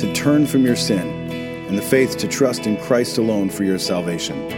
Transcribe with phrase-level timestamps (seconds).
[0.00, 1.06] to turn from your sin,
[1.68, 4.50] and the faith to trust in Christ alone for your salvation.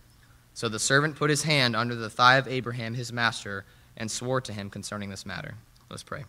[0.53, 3.66] So the servant put his hand under the thigh of Abraham his master,
[3.97, 5.56] and swore to him concerning this matter.
[5.89, 6.23] Let's pray.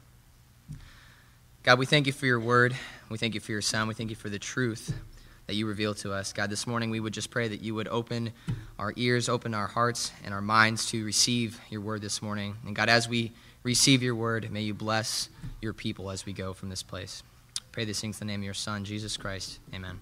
[1.64, 2.74] God, we thank you for your word.
[3.08, 3.86] We thank you for your son.
[3.86, 4.92] We thank you for the truth
[5.46, 6.32] that you reveal to us.
[6.32, 8.32] God, this morning we would just pray that you would open
[8.80, 12.56] our ears, open our hearts, and our minds to receive your word this morning.
[12.66, 13.30] And God, as we
[13.62, 15.28] receive your word, may you bless
[15.60, 17.22] your people as we go from this place.
[17.70, 19.60] pray these things in the name of your son, Jesus Christ.
[19.72, 20.00] Amen.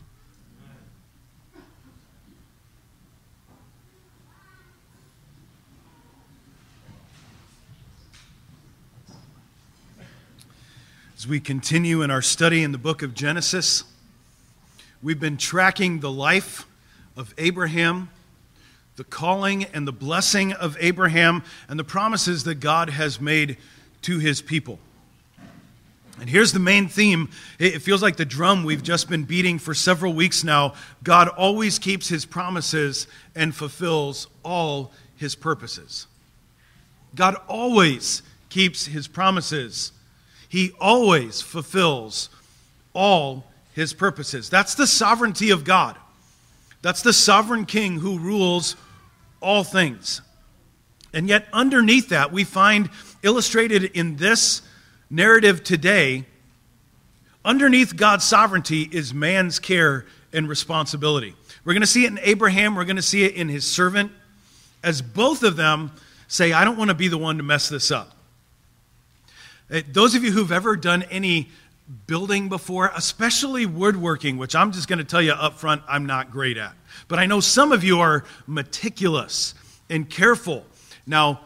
[11.20, 13.84] As we continue in our study in the book of Genesis,
[15.02, 16.66] we've been tracking the life
[17.14, 18.08] of Abraham,
[18.96, 23.58] the calling and the blessing of Abraham, and the promises that God has made
[24.00, 24.78] to his people.
[26.18, 27.28] And here's the main theme.
[27.58, 30.72] It feels like the drum we've just been beating for several weeks now.
[31.04, 33.06] God always keeps his promises
[33.36, 36.06] and fulfills all his purposes.
[37.14, 39.92] God always keeps his promises
[40.50, 42.28] he always fulfills
[42.92, 44.50] all his purposes.
[44.50, 45.96] That's the sovereignty of God.
[46.82, 48.74] That's the sovereign king who rules
[49.40, 50.20] all things.
[51.14, 52.90] And yet, underneath that, we find
[53.22, 54.62] illustrated in this
[55.08, 56.24] narrative today,
[57.44, 61.36] underneath God's sovereignty is man's care and responsibility.
[61.64, 64.10] We're going to see it in Abraham, we're going to see it in his servant,
[64.82, 65.92] as both of them
[66.26, 68.16] say, I don't want to be the one to mess this up.
[69.70, 71.48] Uh, those of you who've ever done any
[72.06, 76.30] building before, especially woodworking, which I'm just going to tell you up front, I'm not
[76.30, 76.74] great at.
[77.08, 79.54] But I know some of you are meticulous
[79.88, 80.64] and careful.
[81.06, 81.40] Now,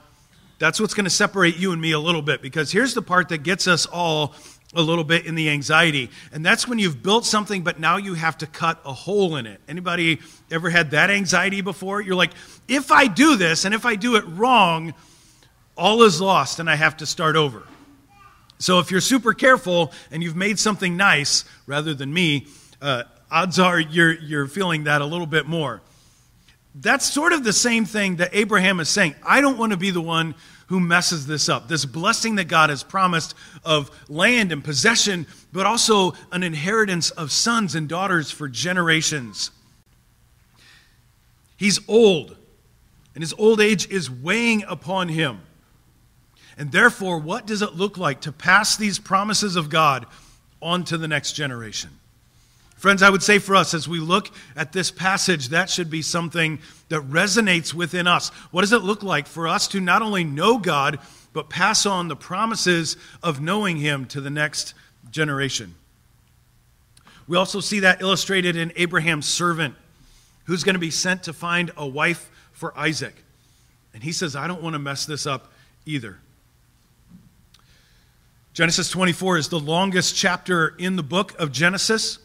[0.58, 3.28] that's what's going to separate you and me a little bit because here's the part
[3.30, 4.34] that gets us all
[4.76, 8.14] a little bit in the anxiety and that's when you've built something but now you
[8.14, 10.18] have to cut a hole in it anybody
[10.50, 12.32] ever had that anxiety before you're like
[12.66, 14.92] if i do this and if i do it wrong
[15.76, 17.62] all is lost and i have to start over
[18.58, 22.46] so if you're super careful and you've made something nice rather than me,
[22.80, 25.82] uh, odds are you're, you're feeling that a little bit more.
[26.74, 29.14] That's sort of the same thing that Abraham is saying.
[29.24, 30.34] I don't want to be the one
[30.68, 31.68] who messes this up.
[31.68, 33.34] This blessing that God has promised
[33.64, 39.50] of land and possession, but also an inheritance of sons and daughters for generations.
[41.56, 42.36] He's old,
[43.14, 45.40] and his old age is weighing upon him.
[46.56, 50.06] And therefore, what does it look like to pass these promises of God
[50.62, 51.90] on to the next generation?
[52.76, 56.02] Friends, I would say for us, as we look at this passage, that should be
[56.02, 56.58] something
[56.90, 58.28] that resonates within us.
[58.50, 60.98] What does it look like for us to not only know God,
[61.32, 64.74] but pass on the promises of knowing Him to the next
[65.10, 65.74] generation?
[67.26, 69.74] We also see that illustrated in Abraham's servant,
[70.44, 73.14] who's going to be sent to find a wife for Isaac.
[73.94, 75.50] And he says, I don't want to mess this up
[75.86, 76.18] either.
[78.54, 82.20] Genesis 24 is the longest chapter in the book of Genesis.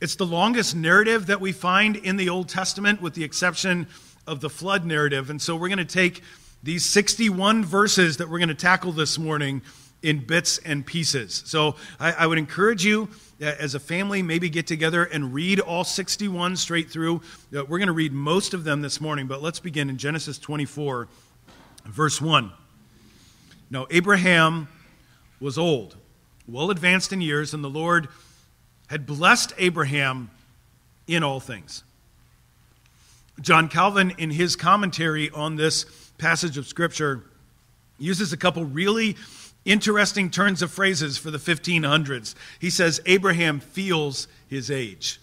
[0.00, 3.86] It's the longest narrative that we find in the Old Testament, with the exception
[4.26, 5.28] of the flood narrative.
[5.28, 6.22] And so we're going to take
[6.62, 9.60] these 61 verses that we're going to tackle this morning
[10.02, 11.42] in bits and pieces.
[11.44, 15.84] So I, I, would encourage you, as a family, maybe get together and read all
[15.84, 17.16] 61 straight through.
[17.54, 20.38] Uh, we're going to read most of them this morning, but let's begin in Genesis
[20.38, 21.08] 24,
[21.84, 22.50] verse 1.
[23.70, 24.66] Now, Abraham
[25.42, 25.96] was old,
[26.46, 28.08] well advanced in years, and the Lord
[28.86, 30.30] had blessed Abraham
[31.06, 31.82] in all things.
[33.40, 35.84] John Calvin, in his commentary on this
[36.16, 37.24] passage of Scripture,
[37.98, 39.16] uses a couple really
[39.64, 42.34] interesting turns of phrases for the 1500s.
[42.60, 45.20] He says, Abraham feels his age.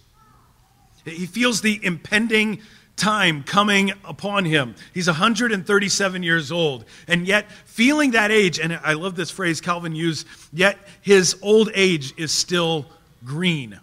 [1.04, 2.60] He feels the impending
[3.00, 4.74] time coming upon him.
[4.92, 6.84] He's 137 years old.
[7.08, 11.70] And yet, feeling that age, and I love this phrase Calvin used, yet his old
[11.74, 12.86] age is still
[13.24, 13.80] green.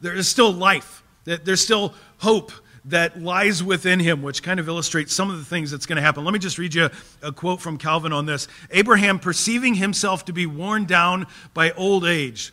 [0.00, 2.52] There is still life, there's still hope
[2.86, 6.02] that lies within him, which kind of illustrates some of the things that's going to
[6.02, 6.24] happen.
[6.24, 6.88] Let me just read you
[7.22, 8.48] a quote from Calvin on this.
[8.70, 12.52] Abraham, perceiving himself to be worn down by old age,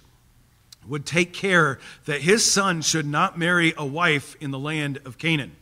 [0.87, 5.17] would take care that his son should not marry a wife in the land of
[5.17, 5.55] Canaan.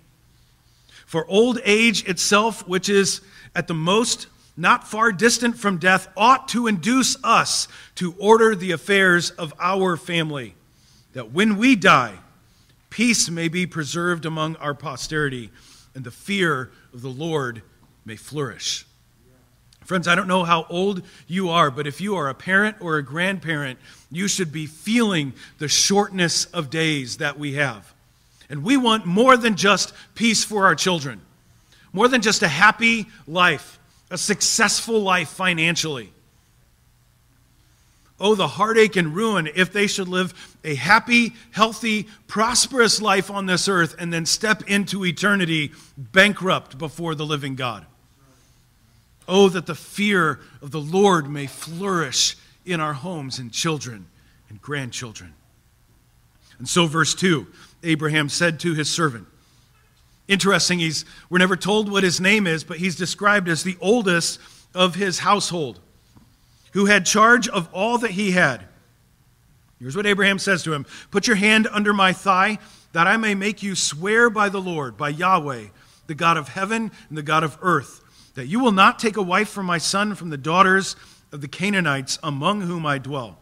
[1.13, 3.21] For old age itself, which is
[3.53, 4.25] at the most
[4.57, 7.67] not far distant from death, ought to induce us
[7.97, 10.55] to order the affairs of our family,
[11.13, 12.15] that when we die,
[12.89, 15.51] peace may be preserved among our posterity,
[15.93, 17.61] and the fear of the Lord
[18.05, 18.87] may flourish.
[19.85, 22.97] Friends, I don't know how old you are, but if you are a parent or
[22.97, 23.77] a grandparent,
[24.09, 27.92] you should be feeling the shortness of days that we have.
[28.53, 31.21] And we want more than just peace for our children,
[31.91, 33.79] more than just a happy life
[34.11, 36.13] a successful life financially.
[38.19, 43.47] Oh, the heartache and ruin if they should live a happy, healthy, prosperous life on
[43.47, 47.87] this earth and then step into eternity bankrupt before the living God.
[49.27, 54.05] Oh, that the fear of the Lord may flourish in our homes and children
[54.47, 55.33] and grandchildren.
[56.59, 57.47] And so, verse 2
[57.83, 59.27] Abraham said to his servant,
[60.27, 64.39] Interesting, he's, we're never told what his name is, but he's described as the oldest
[64.73, 65.79] of his household,
[66.71, 68.63] who had charge of all that he had.
[69.79, 72.59] Here's what Abraham says to him Put your hand under my thigh,
[72.93, 75.65] that I may make you swear by the Lord, by Yahweh,
[76.07, 78.01] the God of heaven and the God of earth,
[78.35, 80.95] that you will not take a wife for my son from the daughters
[81.33, 83.39] of the Canaanites among whom I dwell,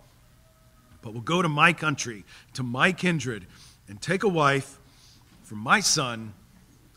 [1.01, 2.23] but will go to my country,
[2.53, 3.45] to my kindred,
[3.91, 4.79] and take a wife
[5.43, 6.33] for my son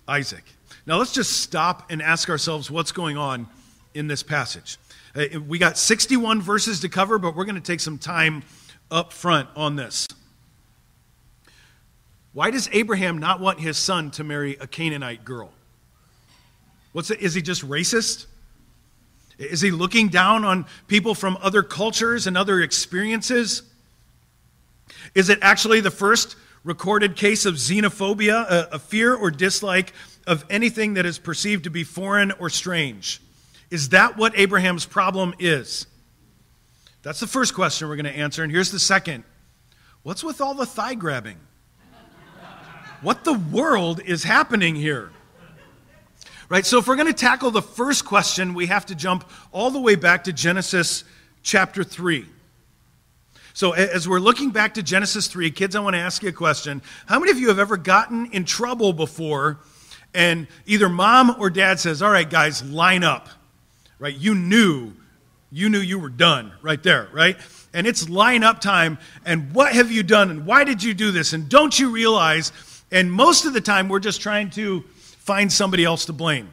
[0.07, 0.45] Isaac.
[0.87, 3.49] Now let's just stop and ask ourselves what's going on
[3.95, 4.79] in this passage.
[5.15, 8.45] Uh, we got 61 verses to cover, but we're going to take some time
[8.93, 10.07] up front on this.
[12.33, 15.51] Why does Abraham not want his son to marry a Canaanite girl?
[16.93, 18.27] What's it, is he just racist?
[19.37, 23.63] Is he looking down on people from other cultures and other experiences?
[25.17, 29.93] Is it actually the first recorded case of xenophobia, a, a fear or dislike
[30.27, 33.21] of anything that is perceived to be foreign or strange.
[33.71, 35.87] Is that what Abraham's problem is?
[37.03, 38.43] That's the first question we're going to answer.
[38.43, 39.25] And here's the second
[40.03, 41.39] What's with all the thigh grabbing?
[43.03, 45.11] What the world is happening here?
[46.49, 49.71] Right, so if we're going to tackle the first question, we have to jump all
[49.71, 51.05] the way back to Genesis
[51.43, 52.27] chapter 3.
[53.57, 56.33] So, as we're looking back to Genesis 3, kids, I want to ask you a
[56.33, 56.83] question.
[57.07, 59.61] How many of you have ever gotten in trouble before
[60.13, 63.29] and either mom or dad says, All right, guys, line up?
[64.01, 64.17] Right?
[64.17, 64.93] You knew,
[65.53, 67.37] you knew you were done right there, right?
[67.73, 68.99] And it's line up time.
[69.25, 70.33] And what have you done?
[70.33, 71.33] And why did you do this?
[71.33, 72.51] And don't you realize?
[72.91, 76.51] And most of the time, we're just trying to find somebody else to blame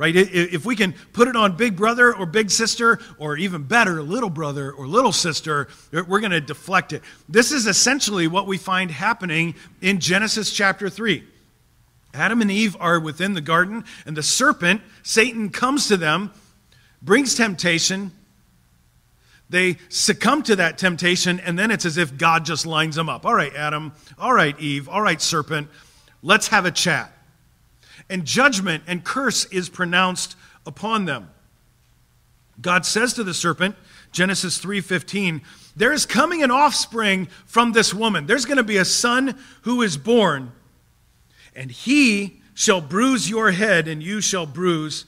[0.00, 0.16] right?
[0.16, 4.30] If we can put it on big brother or big sister, or even better, little
[4.30, 7.02] brother or little sister, we're going to deflect it.
[7.28, 11.22] This is essentially what we find happening in Genesis chapter 3.
[12.14, 16.32] Adam and Eve are within the garden, and the serpent, Satan, comes to them,
[17.02, 18.10] brings temptation.
[19.50, 23.26] They succumb to that temptation, and then it's as if God just lines them up.
[23.26, 23.92] All right, Adam.
[24.18, 24.88] All right, Eve.
[24.88, 25.68] All right, serpent.
[26.22, 27.12] Let's have a chat
[28.10, 30.36] and judgment and curse is pronounced
[30.66, 31.30] upon them.
[32.60, 33.76] God says to the serpent,
[34.12, 35.40] Genesis 3:15,
[35.76, 38.26] there is coming an offspring from this woman.
[38.26, 40.52] There's going to be a son who is born,
[41.54, 45.06] and he shall bruise your head and you shall bruise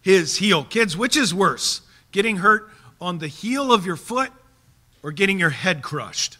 [0.00, 0.62] his heel.
[0.64, 1.80] Kids, which is worse?
[2.12, 2.70] Getting hurt
[3.00, 4.30] on the heel of your foot
[5.02, 6.38] or getting your head crushed?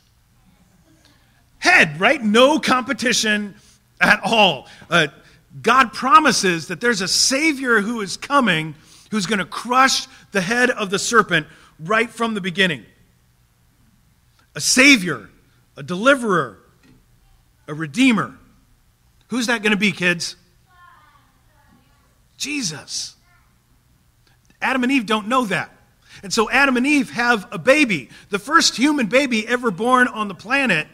[1.64, 2.22] head, right?
[2.22, 3.54] No competition
[3.98, 4.68] at all.
[4.90, 5.06] Uh,
[5.60, 8.74] God promises that there's a Savior who is coming
[9.10, 11.46] who's going to crush the head of the serpent
[11.78, 12.84] right from the beginning.
[14.56, 15.30] A Savior,
[15.76, 16.58] a deliverer,
[17.68, 18.36] a Redeemer.
[19.28, 20.36] Who's that going to be, kids?
[22.36, 23.14] Jesus.
[24.60, 25.70] Adam and Eve don't know that.
[26.22, 30.28] And so Adam and Eve have a baby, the first human baby ever born on
[30.28, 30.86] the planet.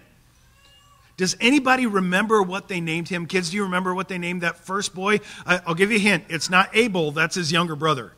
[1.20, 3.26] Does anybody remember what they named him?
[3.26, 5.20] Kids, do you remember what they named that first boy?
[5.44, 6.24] I'll give you a hint.
[6.30, 8.14] It's not Abel, that's his younger brother.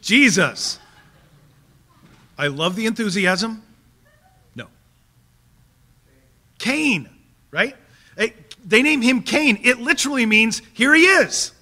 [0.00, 0.78] Jesus.
[2.38, 3.62] I love the enthusiasm.
[4.56, 4.68] No.
[6.58, 7.10] Cain,
[7.50, 7.76] right?
[8.16, 9.60] They name him Cain.
[9.64, 11.52] It literally means, here he is.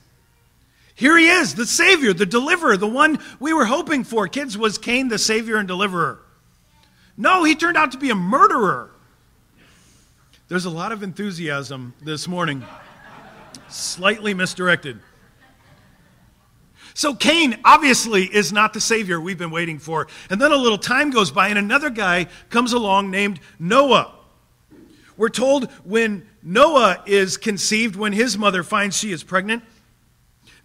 [0.94, 4.28] Here he is, the Savior, the deliverer, the one we were hoping for.
[4.28, 6.20] Kids, was Cain the Savior and deliverer?
[7.16, 8.89] No, he turned out to be a murderer.
[10.50, 12.64] There's a lot of enthusiasm this morning,
[13.68, 14.98] slightly misdirected.
[16.92, 20.08] So Cain obviously is not the Savior we've been waiting for.
[20.28, 24.12] And then a little time goes by, and another guy comes along named Noah.
[25.16, 29.62] We're told when Noah is conceived, when his mother finds she is pregnant,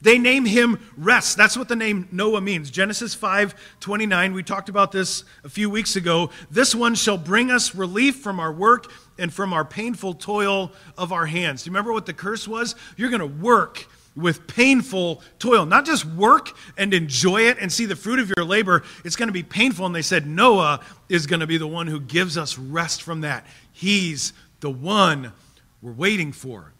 [0.01, 1.37] they name him rest.
[1.37, 2.71] That's what the name Noah means.
[2.71, 4.33] Genesis 5 29.
[4.33, 6.31] We talked about this a few weeks ago.
[6.49, 11.11] This one shall bring us relief from our work and from our painful toil of
[11.11, 11.63] our hands.
[11.63, 12.75] Do you remember what the curse was?
[12.97, 15.65] You're going to work with painful toil.
[15.65, 19.27] Not just work and enjoy it and see the fruit of your labor, it's going
[19.27, 19.85] to be painful.
[19.85, 23.21] And they said Noah is going to be the one who gives us rest from
[23.21, 23.45] that.
[23.71, 25.33] He's the one
[25.81, 26.71] we're waiting for.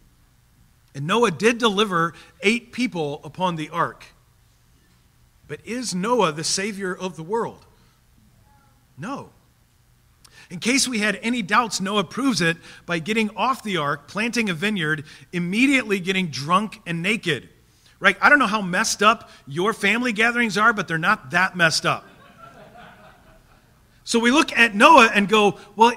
[0.93, 4.05] And Noah did deliver eight people upon the ark.
[5.47, 7.65] But is Noah the Savior of the world?
[8.97, 9.29] No.
[10.49, 14.49] In case we had any doubts, Noah proves it by getting off the ark, planting
[14.49, 17.49] a vineyard, immediately getting drunk and naked.
[17.99, 18.17] Right?
[18.21, 21.85] I don't know how messed up your family gatherings are, but they're not that messed
[21.85, 22.05] up.
[24.03, 25.93] So we look at Noah and go, well,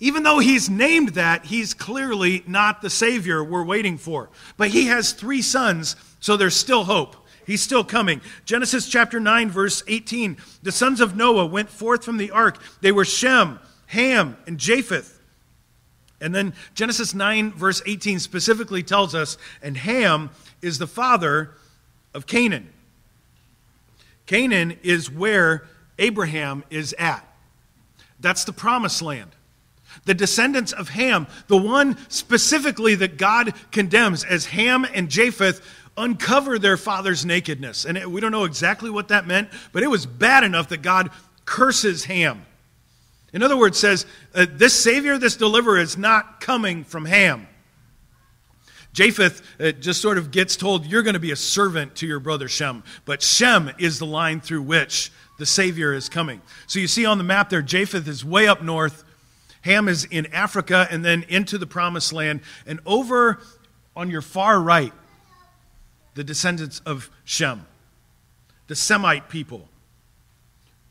[0.00, 4.30] even though he's named that, he's clearly not the Savior we're waiting for.
[4.56, 7.16] But he has three sons, so there's still hope.
[7.50, 8.20] He's still coming.
[8.44, 10.36] Genesis chapter 9, verse 18.
[10.62, 12.62] The sons of Noah went forth from the ark.
[12.80, 15.18] They were Shem, Ham, and Japheth.
[16.20, 20.30] And then Genesis 9, verse 18 specifically tells us, and Ham
[20.62, 21.50] is the father
[22.14, 22.68] of Canaan.
[24.26, 25.66] Canaan is where
[25.98, 27.26] Abraham is at.
[28.20, 29.34] That's the promised land
[30.04, 35.60] the descendants of Ham, the one specifically that God condemns as Ham and Japheth
[35.96, 37.84] uncover their father's nakedness.
[37.84, 41.10] And we don't know exactly what that meant, but it was bad enough that God
[41.44, 42.44] curses Ham.
[43.32, 47.46] In other words, says, uh, this Savior, this deliverer is not coming from Ham.
[48.92, 52.18] Japheth uh, just sort of gets told, You're going to be a servant to your
[52.18, 52.82] brother Shem.
[53.04, 56.42] But Shem is the line through which the Savior is coming.
[56.66, 59.04] So you see on the map there, Japheth is way up north.
[59.62, 62.40] Ham is in Africa and then into the promised land.
[62.66, 63.40] And over
[63.94, 64.92] on your far right,
[66.14, 67.66] the descendants of Shem,
[68.66, 69.68] the Semite people,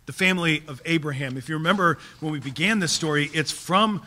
[0.06, 1.38] the family of Abraham.
[1.38, 4.02] If you remember when we began this story, it's from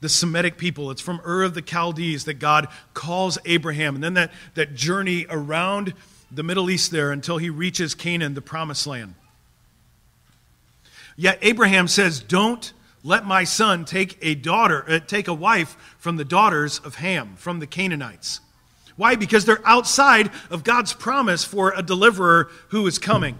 [0.00, 3.94] the Semitic people, it's from Ur of the Chaldees that God calls Abraham.
[3.94, 5.94] And then that, that journey around
[6.30, 9.14] the Middle East there until he reaches Canaan, the promised land.
[11.16, 16.16] Yet Abraham says, Don't let my son take a daughter, uh, take a wife from
[16.16, 18.40] the daughters of Ham, from the Canaanites.
[18.96, 19.16] Why?
[19.16, 23.36] Because they're outside of God's promise for a deliverer who is coming.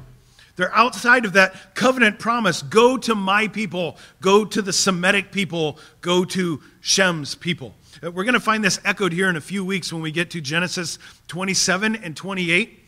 [0.57, 2.63] They're outside of that covenant promise.
[2.63, 7.75] Go to my people, go to the Semitic people, go to Shem's people.
[8.03, 10.31] Uh, we're going to find this echoed here in a few weeks when we get
[10.31, 12.81] to Genesis 27 and 28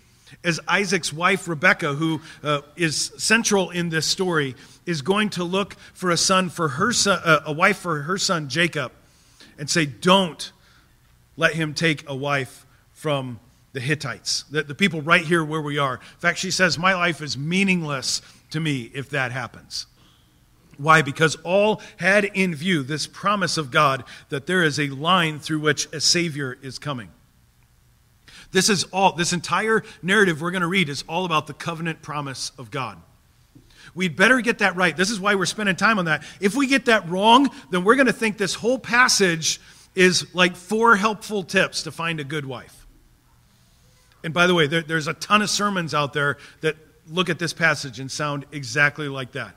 [0.44, 5.74] as Isaac's wife, Rebekah, who uh, is central in this story, is going to look
[5.94, 8.92] for a son for her son, uh, a wife for her son Jacob,
[9.58, 10.52] and say, "Don't
[11.36, 13.40] let him take a wife from
[13.72, 16.94] the Hittites, the, the people right here where we are." In fact, she says, "My
[16.94, 19.86] life is meaningless to me if that happens."
[20.78, 21.02] Why?
[21.02, 25.60] Because all had in view this promise of God that there is a line through
[25.60, 27.08] which a Savior is coming.
[28.52, 32.02] This is all, this entire narrative we're going to read is all about the covenant
[32.02, 32.98] promise of God.
[33.94, 34.96] We'd better get that right.
[34.96, 36.22] This is why we're spending time on that.
[36.40, 39.60] If we get that wrong, then we're going to think this whole passage
[39.96, 42.86] is like four helpful tips to find a good wife.
[44.22, 46.76] And by the way, there, there's a ton of sermons out there that
[47.08, 49.56] look at this passage and sound exactly like that.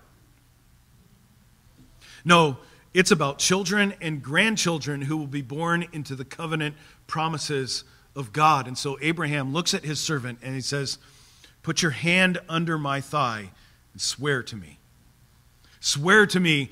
[2.24, 2.58] No,
[2.93, 7.84] it's about children and grandchildren who will be born into the covenant promises
[8.15, 8.67] of God.
[8.67, 10.98] And so Abraham looks at his servant and he says,
[11.62, 13.50] Put your hand under my thigh
[13.93, 14.79] and swear to me.
[15.81, 16.69] Swear to me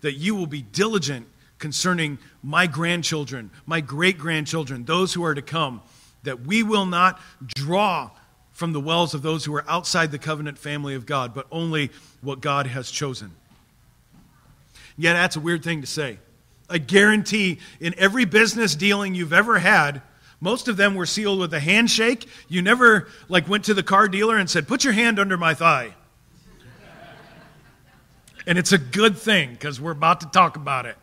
[0.00, 1.26] that you will be diligent
[1.58, 5.80] concerning my grandchildren, my great grandchildren, those who are to come,
[6.24, 8.10] that we will not draw
[8.52, 11.90] from the wells of those who are outside the covenant family of God, but only
[12.20, 13.32] what God has chosen.
[14.96, 16.18] Yeah, that's a weird thing to say.
[16.70, 20.02] I guarantee in every business dealing you've ever had,
[20.40, 22.28] most of them were sealed with a handshake.
[22.48, 25.54] You never like went to the car dealer and said, "Put your hand under my
[25.54, 25.94] thigh."
[28.46, 30.96] and it's a good thing because we're about to talk about it.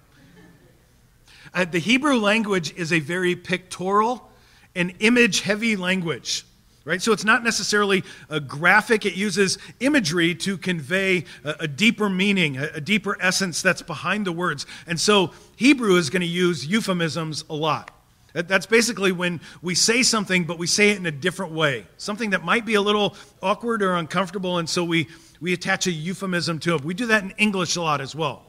[1.53, 4.29] Uh, the Hebrew language is a very pictorial
[4.75, 6.45] and image heavy language.
[6.83, 7.01] Right?
[7.01, 9.05] So it's not necessarily a graphic.
[9.05, 14.25] It uses imagery to convey a, a deeper meaning, a, a deeper essence that's behind
[14.25, 14.65] the words.
[14.87, 17.91] And so Hebrew is going to use euphemisms a lot.
[18.33, 21.85] That's basically when we say something, but we say it in a different way.
[21.97, 25.07] Something that might be a little awkward or uncomfortable, and so we,
[25.41, 26.83] we attach a euphemism to it.
[26.83, 28.43] We do that in English a lot as well.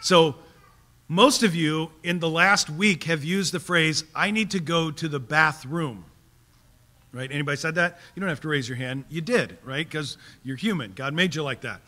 [0.00, 0.34] So
[1.12, 4.90] most of you in the last week have used the phrase, I need to go
[4.90, 6.06] to the bathroom.
[7.12, 7.30] Right?
[7.30, 7.98] Anybody said that?
[8.14, 9.04] You don't have to raise your hand.
[9.10, 9.86] You did, right?
[9.86, 10.92] Because you're human.
[10.94, 11.82] God made you like that.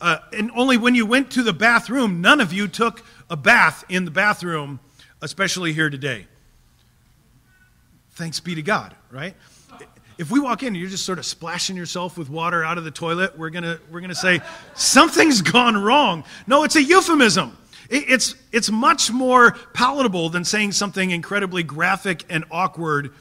[0.00, 3.84] Uh, and only when you went to the bathroom, none of you took a bath
[3.88, 4.80] in the bathroom,
[5.22, 6.26] especially here today.
[8.14, 9.36] Thanks be to God, right?
[10.18, 12.84] If we walk in and you're just sort of splashing yourself with water out of
[12.84, 14.40] the toilet, we're going to we're gonna say,
[14.74, 16.24] something's gone wrong.
[16.48, 17.56] No, it's a euphemism.
[17.88, 23.12] It's, it's much more palatable than saying something incredibly graphic and awkward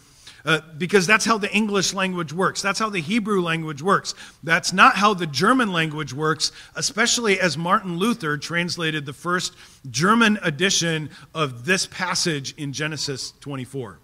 [0.46, 2.62] uh, because that's how the English language works.
[2.62, 4.14] That's how the Hebrew language works.
[4.44, 9.56] That's not how the German language works, especially as Martin Luther translated the first
[9.90, 14.00] German edition of this passage in Genesis 24.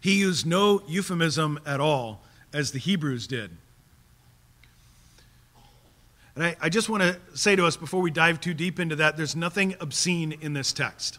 [0.00, 2.22] He used no euphemism at all,
[2.52, 3.50] as the Hebrews did.
[6.38, 8.94] And I, I just want to say to us before we dive too deep into
[8.94, 11.18] that, there's nothing obscene in this text.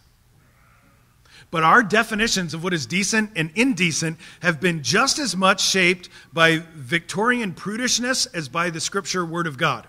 [1.52, 6.08] But our definitions of what is decent and indecent have been just as much shaped
[6.32, 9.88] by Victorian prudishness as by the scripture word of God.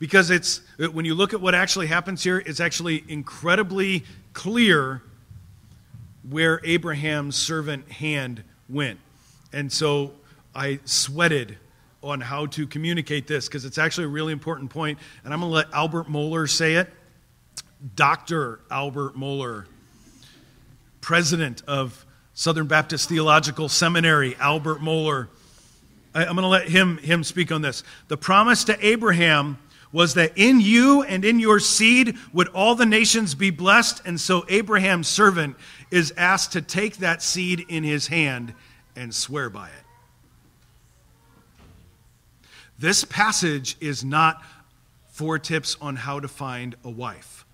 [0.00, 5.02] Because it's, when you look at what actually happens here, it's actually incredibly clear
[6.28, 8.98] where Abraham's servant hand went.
[9.52, 10.14] And so
[10.52, 11.58] I sweated
[12.06, 14.98] on how to communicate this because it's actually a really important point.
[15.24, 16.88] And I'm going to let Albert Mohler say it.
[17.94, 18.60] Dr.
[18.70, 19.66] Albert Mohler,
[21.00, 25.28] president of Southern Baptist Theological Seminary, Albert Mohler.
[26.14, 27.82] I'm going to let him, him speak on this.
[28.08, 29.58] The promise to Abraham
[29.92, 34.02] was that in you and in your seed would all the nations be blessed.
[34.04, 35.56] And so Abraham's servant
[35.90, 38.54] is asked to take that seed in his hand
[38.94, 39.85] and swear by it.
[42.78, 44.42] This passage is not
[45.08, 47.46] four tips on how to find a wife.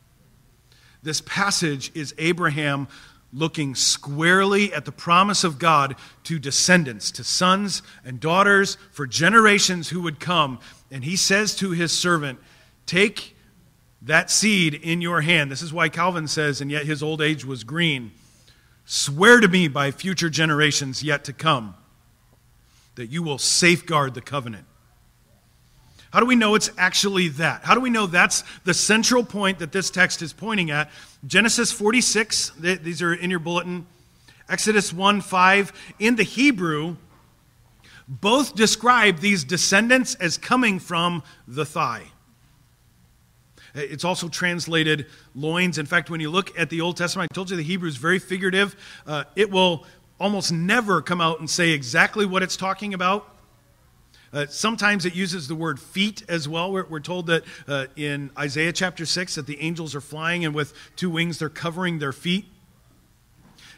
[1.03, 2.89] This passage is Abraham
[3.33, 9.89] looking squarely at the promise of God to descendants, to sons and daughters for generations
[9.89, 10.59] who would come.
[10.91, 12.39] And he says to his servant,
[12.85, 13.37] Take
[14.03, 15.51] that seed in your hand.
[15.51, 18.13] This is why Calvin says, And yet his old age was green.
[18.85, 21.75] Swear to me by future generations yet to come
[22.97, 24.67] that you will safeguard the covenant
[26.13, 27.65] how do we know it's actually that?
[27.65, 30.91] How do we know that's the central point that this text is pointing at?
[31.27, 33.87] Genesis 46, these are in your bulletin.
[34.49, 35.95] Exodus 1 5.
[35.99, 36.97] In the Hebrew,
[38.07, 42.03] both describe these descendants as coming from the thigh.
[43.75, 45.79] It's also translated loins.
[45.79, 47.97] In fact, when you look at the Old Testament, I told you the Hebrew is
[47.97, 48.77] very figurative.
[49.07, 49.87] Uh, it will
[50.21, 53.32] almost never come out and say exactly what it's talking about.
[54.33, 56.73] Uh, sometimes it uses the word feet as well.
[56.73, 60.55] We're, we're told that uh, in Isaiah chapter 6 that the angels are flying and
[60.55, 62.47] with two wings they're covering their feet.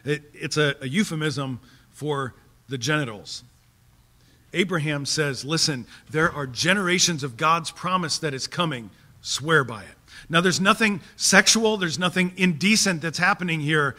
[0.05, 1.59] It, it's a, a euphemism
[1.91, 2.35] for
[2.69, 3.43] the genitals.
[4.53, 8.89] Abraham says, Listen, there are generations of God's promise that is coming.
[9.21, 9.89] Swear by it.
[10.29, 13.95] Now, there's nothing sexual, there's nothing indecent that's happening here,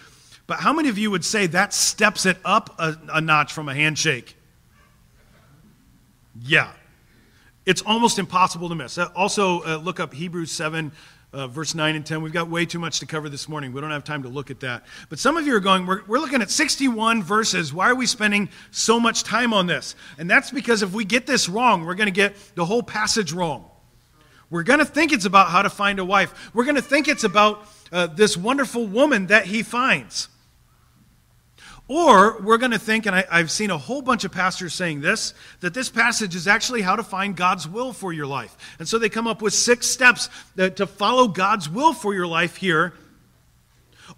[0.47, 3.69] but how many of you would say that steps it up a, a notch from
[3.69, 4.36] a handshake?
[6.42, 6.72] Yeah.
[7.64, 8.96] It's almost impossible to miss.
[8.96, 10.92] Uh, also, uh, look up Hebrews 7,
[11.33, 12.22] uh, verse 9 and 10.
[12.22, 13.72] We've got way too much to cover this morning.
[13.72, 14.85] We don't have time to look at that.
[15.09, 17.75] But some of you are going, we're, we're looking at 61 verses.
[17.75, 19.96] Why are we spending so much time on this?
[20.18, 23.33] And that's because if we get this wrong, we're going to get the whole passage
[23.33, 23.68] wrong.
[24.49, 26.55] We're going to think it's about how to find a wife.
[26.55, 30.29] We're going to think it's about uh, this wonderful woman that he finds.
[31.88, 35.03] Or we're going to think, and I, have seen a whole bunch of pastors saying
[35.03, 38.57] this, that this passage is actually how to find God's will for your life.
[38.81, 42.27] And so they come up with six steps that, to follow God's will for your
[42.27, 42.92] life here.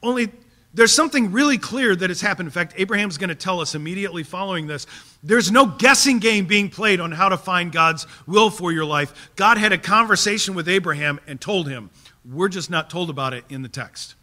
[0.03, 0.31] Only
[0.73, 2.47] there's something really clear that has happened.
[2.47, 4.87] In fact, Abraham's going to tell us immediately following this.
[5.23, 9.31] There's no guessing game being played on how to find God's will for your life.
[9.37, 11.91] God had a conversation with Abraham and told him.
[12.25, 14.15] We're just not told about it in the text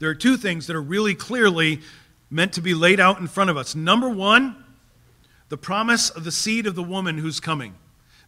[0.00, 1.80] there are two things that are really clearly
[2.30, 3.74] meant to be laid out in front of us.
[3.74, 4.56] Number one,
[5.50, 7.74] the promise of the seed of the woman who's coming.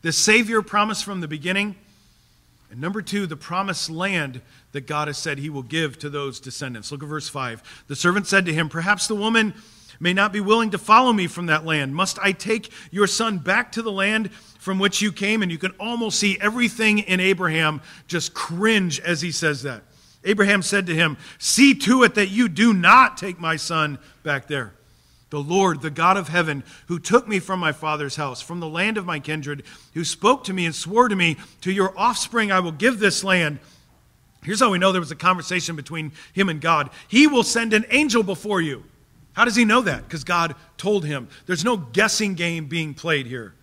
[0.03, 1.77] The Savior promise from the beginning.
[2.71, 6.41] And number two, the promised land that God has said he will give to those
[6.41, 6.93] descendants.
[6.93, 7.85] Look at verse 5.
[7.89, 9.55] The servant said to him, Perhaps the woman
[10.01, 11.95] may not be willing to follow me from that land.
[11.95, 15.43] Must I take your son back to the land from which you came?
[15.43, 19.85] And you can almost see everything in Abraham just cringe as he says that.
[20.25, 24.47] Abraham said to him, See to it that you do not take my son back
[24.47, 24.73] there.
[25.31, 28.69] The Lord, the God of heaven, who took me from my father's house, from the
[28.69, 29.63] land of my kindred,
[29.95, 33.25] who spoke to me and swore to me, To your offspring I will give this
[33.25, 33.59] land.
[34.45, 36.91] Here's how we know there was a conversation between him and God.
[37.09, 38.85] He will send an angel before you.
[39.33, 40.03] How does he know that?
[40.05, 41.29] Because God told him.
[41.47, 43.55] There's no guessing game being played here.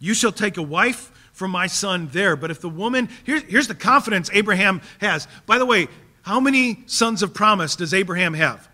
[0.00, 2.36] You shall take a wife from my son there.
[2.36, 5.26] But if the woman, here's, here's the confidence Abraham has.
[5.46, 5.88] By the way,
[6.20, 8.68] how many sons of promise does Abraham have?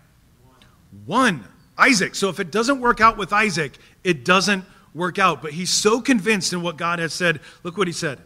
[1.05, 1.45] One.
[1.77, 2.13] Isaac.
[2.13, 5.41] So if it doesn't work out with Isaac, it doesn't work out.
[5.41, 7.39] But he's so convinced in what God has said.
[7.63, 8.19] Look what he said.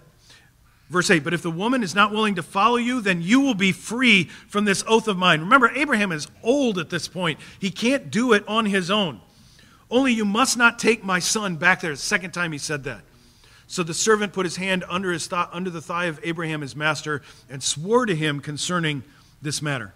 [0.90, 3.54] Verse 8, but if the woman is not willing to follow you, then you will
[3.54, 5.40] be free from this oath of mine.
[5.42, 7.40] Remember, Abraham is old at this point.
[7.60, 9.22] He can't do it on his own.
[9.90, 11.92] Only you must not take my son back there.
[11.92, 13.04] The second time he said that.
[13.72, 16.76] So the servant put his hand under, his th- under the thigh of Abraham, his
[16.76, 19.02] master, and swore to him concerning
[19.42, 19.94] this matter.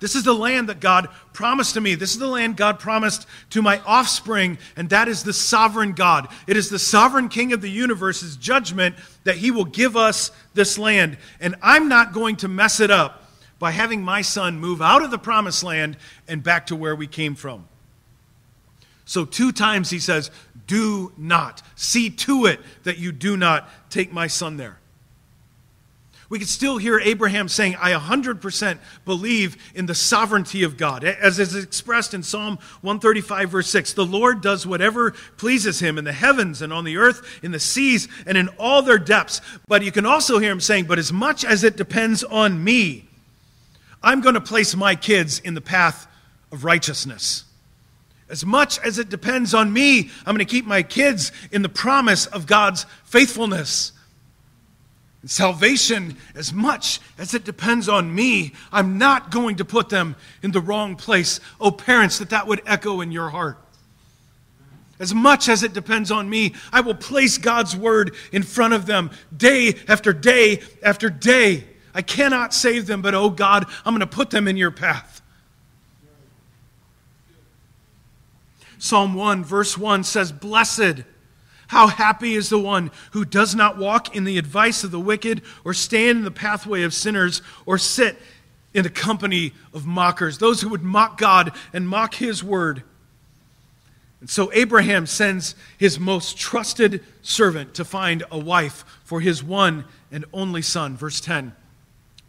[0.00, 1.96] This is the land that God promised to me.
[1.96, 6.28] This is the land God promised to my offspring, and that is the sovereign God.
[6.46, 10.78] It is the sovereign King of the universe's judgment that he will give us this
[10.78, 11.18] land.
[11.40, 13.22] And I'm not going to mess it up
[13.58, 17.06] by having my son move out of the promised land and back to where we
[17.06, 17.68] came from.
[19.08, 20.32] So, two times he says,
[20.66, 21.62] Do not.
[21.74, 24.78] See to it that you do not take my son there.
[26.28, 31.04] We could still hear Abraham saying, I 100% believe in the sovereignty of God.
[31.04, 36.04] As is expressed in Psalm 135, verse 6 The Lord does whatever pleases him in
[36.04, 39.40] the heavens and on the earth, in the seas, and in all their depths.
[39.68, 43.08] But you can also hear him saying, But as much as it depends on me,
[44.02, 46.08] I'm going to place my kids in the path
[46.50, 47.44] of righteousness.
[48.28, 51.68] As much as it depends on me, I'm going to keep my kids in the
[51.68, 53.92] promise of God's faithfulness.
[55.22, 60.16] And salvation, as much as it depends on me, I'm not going to put them
[60.42, 61.40] in the wrong place.
[61.60, 63.58] Oh, parents, that that would echo in your heart.
[64.98, 68.86] As much as it depends on me, I will place God's word in front of
[68.86, 71.64] them day after day after day.
[71.94, 75.22] I cannot save them, but oh God, I'm going to put them in your path.
[78.78, 81.02] Psalm 1, verse 1 says, Blessed,
[81.68, 85.42] how happy is the one who does not walk in the advice of the wicked,
[85.64, 88.16] or stand in the pathway of sinners, or sit
[88.74, 92.82] in the company of mockers, those who would mock God and mock his word.
[94.20, 99.84] And so Abraham sends his most trusted servant to find a wife for his one
[100.10, 100.96] and only son.
[100.96, 101.54] Verse 10.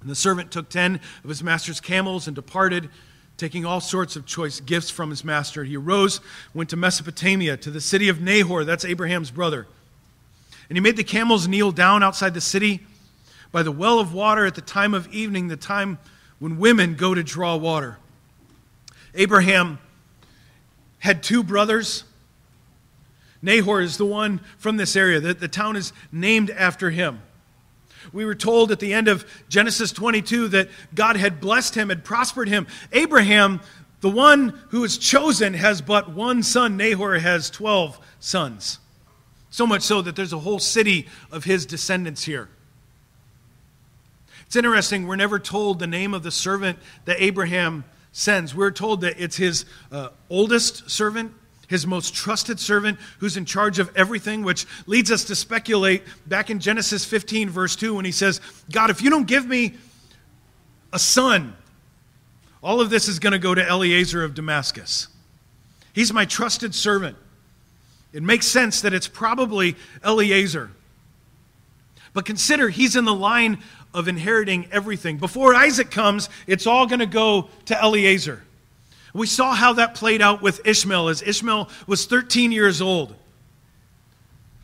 [0.01, 2.89] And the servant took ten of his master's camels and departed
[3.37, 5.63] taking all sorts of choice gifts from his master.
[5.63, 6.19] He arose,
[6.53, 9.67] went to Mesopotamia, to the city of Nahor, that's Abraham's brother.
[10.69, 12.81] And he made the camels kneel down outside the city
[13.51, 15.99] by the well of water at the time of evening, the time
[16.39, 17.97] when women go to draw water.
[19.13, 19.79] Abraham
[20.99, 22.03] had two brothers.
[23.41, 25.19] Nahor is the one from this area.
[25.19, 27.21] The, the town is named after him.
[28.13, 32.03] We were told at the end of Genesis 22 that God had blessed him, had
[32.03, 32.67] prospered him.
[32.91, 33.61] Abraham,
[34.01, 36.77] the one who is chosen, has but one son.
[36.77, 38.79] Nahor has 12 sons.
[39.49, 42.49] So much so that there's a whole city of his descendants here.
[44.47, 48.55] It's interesting, we're never told the name of the servant that Abraham sends.
[48.55, 51.33] We're told that it's his uh, oldest servant,
[51.67, 56.49] his most trusted servant who's in charge of everything, which leads us to speculate back
[56.49, 59.73] in Genesis 15, verse 2, when he says, God, if you don't give me
[60.93, 61.55] a son,
[62.63, 65.07] all of this is going to go to Eliezer of Damascus.
[65.93, 67.17] He's my trusted servant.
[68.13, 70.71] It makes sense that it's probably Eliezer.
[72.13, 73.59] But consider, he's in the line
[73.93, 75.17] of inheriting everything.
[75.17, 78.43] Before Isaac comes, it's all going to go to Eliezer.
[79.17, 83.15] We saw how that played out with Ishmael as Ishmael was 13 years old,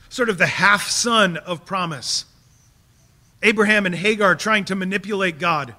[0.09, 2.25] sort of the half son of promise.
[3.41, 5.73] Abraham and Hagar trying to manipulate God.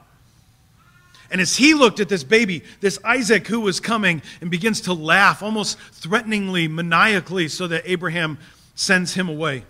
[1.30, 4.92] And as he looked at this baby, this Isaac who was coming, and begins to
[4.92, 8.38] laugh almost threateningly, maniacally, so that Abraham
[8.74, 9.64] sends him away.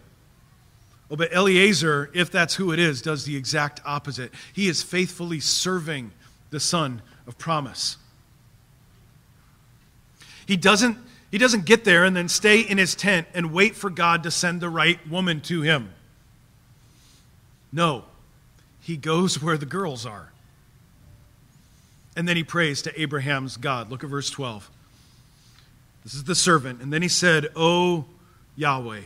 [1.10, 4.32] Oh, but Eliezer, if that's who it is, does the exact opposite.
[4.54, 6.10] He is faithfully serving
[6.48, 7.98] the son of promise.
[10.46, 10.98] He doesn't,
[11.30, 14.30] he doesn't get there and then stay in his tent and wait for God to
[14.30, 15.92] send the right woman to him.
[17.72, 18.04] No,
[18.80, 20.30] he goes where the girls are.
[22.16, 23.90] And then he prays to Abraham's God.
[23.90, 24.70] Look at verse 12.
[26.04, 26.80] This is the servant.
[26.80, 28.04] And then he said, O
[28.56, 29.00] Yahweh,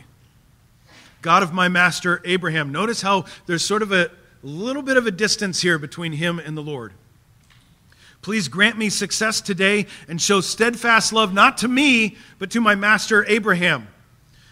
[1.21, 2.71] God of my master Abraham.
[2.71, 4.11] Notice how there's sort of a
[4.43, 6.93] little bit of a distance here between him and the Lord.
[8.21, 12.75] Please grant me success today and show steadfast love not to me, but to my
[12.75, 13.87] master Abraham.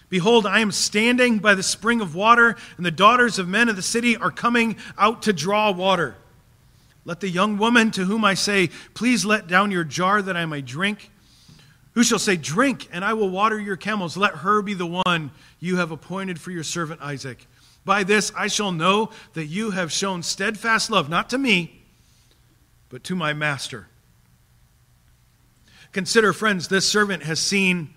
[0.10, 3.76] Behold, I am standing by the spring of water, and the daughters of men of
[3.76, 6.16] the city are coming out to draw water.
[7.04, 10.46] Let the young woman to whom I say, Please let down your jar that I
[10.46, 11.12] may drink,
[11.94, 15.32] who shall say, Drink, and I will water your camels, let her be the one
[15.60, 17.46] you have appointed for your servant Isaac.
[17.84, 21.82] By this I shall know that you have shown steadfast love, not to me,
[22.90, 23.88] but to my master.
[25.92, 27.94] Consider, friends, this servant has seen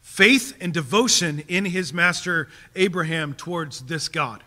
[0.00, 4.42] faith and devotion in his master Abraham towards this God.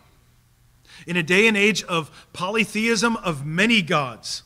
[1.06, 4.42] In a day and age of polytheism, of many gods,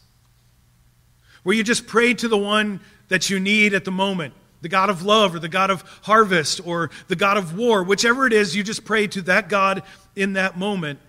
[1.43, 4.91] where you just pray to the one that you need at the moment the God
[4.91, 8.57] of love or the God of harvest or the God of war, whichever it is,
[8.57, 9.83] you just pray to that God
[10.15, 11.01] in that moment.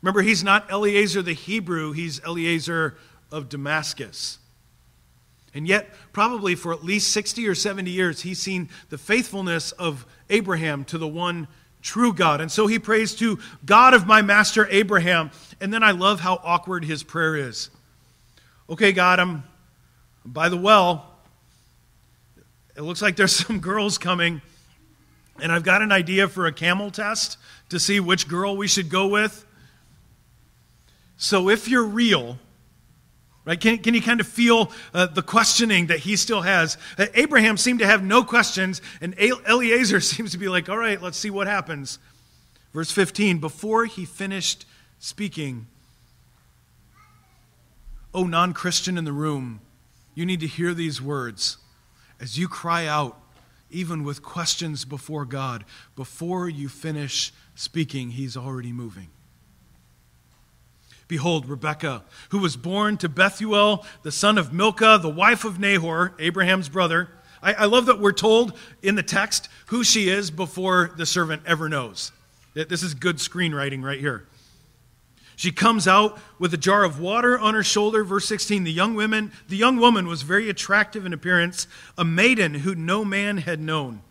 [0.00, 2.96] Remember, he's not Eliezer the Hebrew, he's Eliezer
[3.30, 4.38] of Damascus.
[5.54, 10.06] And yet, probably for at least 60 or 70 years, he's seen the faithfulness of
[10.30, 11.48] Abraham to the one
[11.80, 12.40] true God.
[12.40, 15.30] And so he prays to God of my master Abraham.
[15.60, 17.70] And then I love how awkward his prayer is.
[18.68, 19.44] Okay, God, I'm
[20.24, 21.06] by the well.
[22.76, 24.42] It looks like there's some girls coming.
[25.40, 27.38] And I've got an idea for a camel test
[27.70, 29.44] to see which girl we should go with.
[31.16, 32.38] So if you're real,
[33.48, 33.58] Right?
[33.58, 36.76] Can, can you kind of feel uh, the questioning that he still has?
[36.98, 41.00] Uh, Abraham seemed to have no questions, and Eliezer seems to be like, all right,
[41.00, 41.98] let's see what happens.
[42.74, 44.66] Verse 15 Before he finished
[44.98, 45.66] speaking,
[48.12, 49.60] oh, non Christian in the room,
[50.14, 51.56] you need to hear these words
[52.20, 53.18] as you cry out,
[53.70, 55.64] even with questions before God.
[55.96, 59.08] Before you finish speaking, he's already moving.
[61.08, 66.14] Behold, Rebekah, who was born to Bethuel, the son of Milcah, the wife of Nahor,
[66.18, 67.08] Abraham's brother.
[67.42, 71.42] I, I, love that we're told in the text who she is before the servant
[71.46, 72.12] ever knows.
[72.52, 74.26] This is good screenwriting right here.
[75.36, 78.02] She comes out with a jar of water on her shoulder.
[78.02, 82.54] Verse 16, the young woman, the young woman was very attractive in appearance, a maiden
[82.54, 84.02] who no man had known.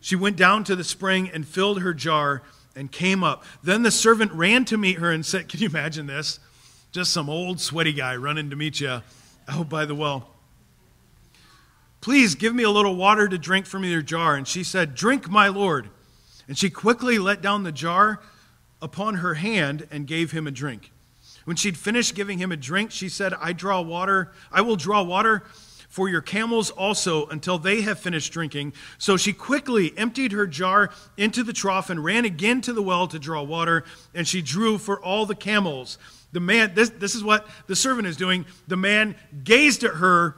[0.00, 2.42] She went down to the spring and filled her jar
[2.76, 3.44] and came up.
[3.62, 6.38] Then the servant ran to meet her and said, Can you imagine this?
[6.92, 9.02] Just some old sweaty guy running to meet you
[9.48, 10.28] out by the well.
[12.00, 14.34] Please give me a little water to drink from your jar.
[14.34, 15.90] And she said, Drink, my lord.
[16.48, 18.20] And she quickly let down the jar
[18.82, 20.90] upon her hand and gave him a drink.
[21.44, 25.02] When she'd finished giving him a drink, she said, I draw water, I will draw
[25.02, 25.42] water
[25.90, 28.72] for your camels also until they have finished drinking.
[28.96, 33.08] So she quickly emptied her jar into the trough and ran again to the well
[33.08, 35.98] to draw water, and she drew for all the camels.
[36.32, 38.46] The man, this, this is what the servant is doing.
[38.68, 40.36] The man gazed at her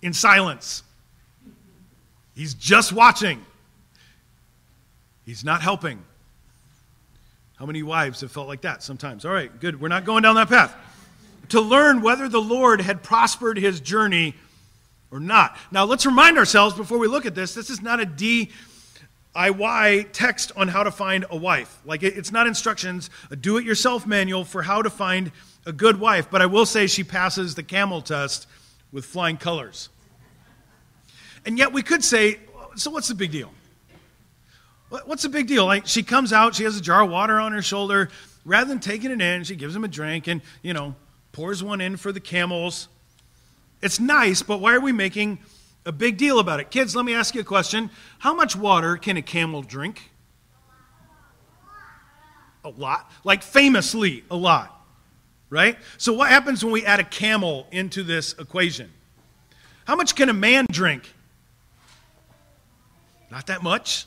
[0.00, 0.82] in silence.
[2.34, 3.44] He's just watching,
[5.26, 6.02] he's not helping.
[7.56, 9.24] How many wives have felt like that sometimes?
[9.24, 9.80] All right, good.
[9.80, 10.74] We're not going down that path.
[11.50, 14.34] To learn whether the Lord had prospered his journey
[15.14, 15.56] or not.
[15.70, 18.04] Now, let's remind ourselves before we look at this this is not a
[19.36, 21.78] DIY text on how to find a wife.
[21.84, 25.30] Like, it's not instructions, a do it yourself manual for how to find
[25.66, 26.32] a good wife.
[26.32, 28.48] But I will say she passes the camel test
[28.90, 29.88] with flying colors.
[31.46, 32.40] And yet, we could say,
[32.74, 33.52] so what's the big deal?
[34.88, 35.64] What's the big deal?
[35.64, 38.10] Like, she comes out, she has a jar of water on her shoulder.
[38.44, 40.96] Rather than taking it in, she gives him a drink and, you know,
[41.30, 42.88] pours one in for the camels.
[43.84, 45.38] It's nice, but why are we making
[45.86, 46.70] a big deal about it.
[46.70, 47.90] Kids, let me ask you a question.
[48.18, 50.10] How much water can a camel drink?
[52.64, 53.10] A lot.
[53.22, 54.70] Like famously, a lot.
[55.50, 55.76] Right?
[55.98, 58.90] So, what happens when we add a camel into this equation?
[59.84, 61.12] How much can a man drink?
[63.30, 64.06] Not that much.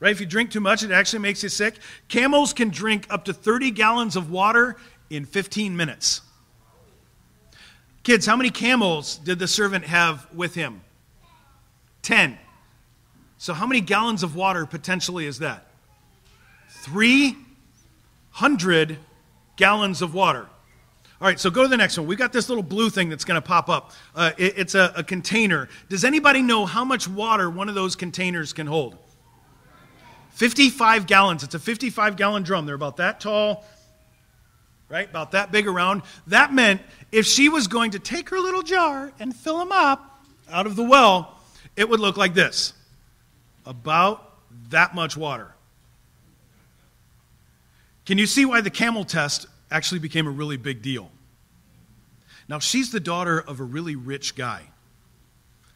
[0.00, 0.10] Right?
[0.10, 1.76] If you drink too much, it actually makes you sick.
[2.08, 4.76] Camels can drink up to 30 gallons of water
[5.10, 6.22] in 15 minutes.
[8.08, 10.80] Kids, how many camels did the servant have with him?
[12.00, 12.38] 10.
[13.36, 15.66] So, how many gallons of water potentially is that?
[16.70, 18.96] 300
[19.56, 20.46] gallons of water.
[21.20, 22.06] All right, so go to the next one.
[22.06, 23.92] We've got this little blue thing that's going to pop up.
[24.14, 25.68] Uh, it, it's a, a container.
[25.90, 28.96] Does anybody know how much water one of those containers can hold?
[30.30, 31.42] 55 gallons.
[31.42, 32.64] It's a 55 gallon drum.
[32.64, 33.66] They're about that tall,
[34.88, 35.10] right?
[35.10, 36.04] About that big around.
[36.28, 40.24] That meant if she was going to take her little jar and fill them up
[40.50, 41.38] out of the well,
[41.76, 42.72] it would look like this
[43.64, 44.34] about
[44.70, 45.54] that much water.
[48.06, 51.10] Can you see why the camel test actually became a really big deal?
[52.48, 54.62] Now, she's the daughter of a really rich guy.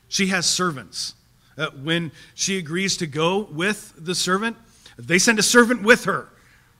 [0.08, 1.14] She has servants.
[1.58, 4.56] Uh, when she agrees to go with the servant,
[4.96, 6.28] they send a servant with her.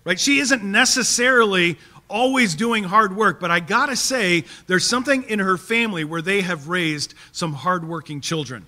[0.04, 0.18] Right?
[0.18, 1.78] She isn't necessarily
[2.12, 6.42] always doing hard work, but I gotta say, there's something in her family where they
[6.42, 8.66] have raised some hardworking children.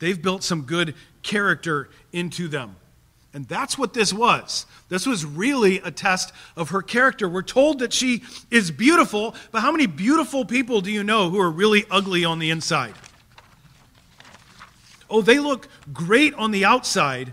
[0.00, 2.76] They've built some good character into them.
[3.32, 4.64] And that's what this was.
[4.88, 7.28] This was really a test of her character.
[7.28, 11.40] We're told that she is beautiful, but how many beautiful people do you know who
[11.40, 12.94] are really ugly on the inside?
[15.10, 17.32] Oh, they look great on the outside,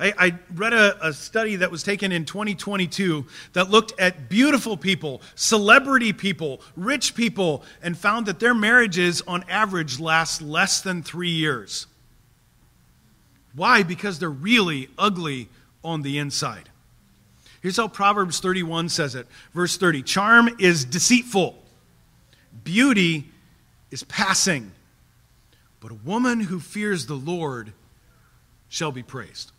[0.00, 4.78] I, I read a, a study that was taken in 2022 that looked at beautiful
[4.78, 11.02] people, celebrity people, rich people, and found that their marriages on average last less than
[11.02, 11.86] three years.
[13.54, 13.82] Why?
[13.82, 15.48] Because they're really ugly
[15.84, 16.70] on the inside.
[17.60, 19.26] Here's how Proverbs 31 says it.
[19.52, 21.62] Verse 30 Charm is deceitful,
[22.64, 23.26] beauty
[23.90, 24.72] is passing,
[25.80, 27.74] but a woman who fears the Lord
[28.70, 29.52] shall be praised.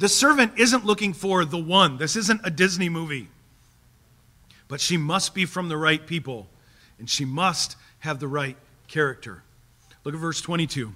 [0.00, 1.98] The servant isn't looking for the one.
[1.98, 3.28] This isn't a Disney movie.
[4.66, 6.48] But she must be from the right people,
[6.98, 8.56] and she must have the right
[8.88, 9.42] character.
[10.02, 10.94] Look at verse 22.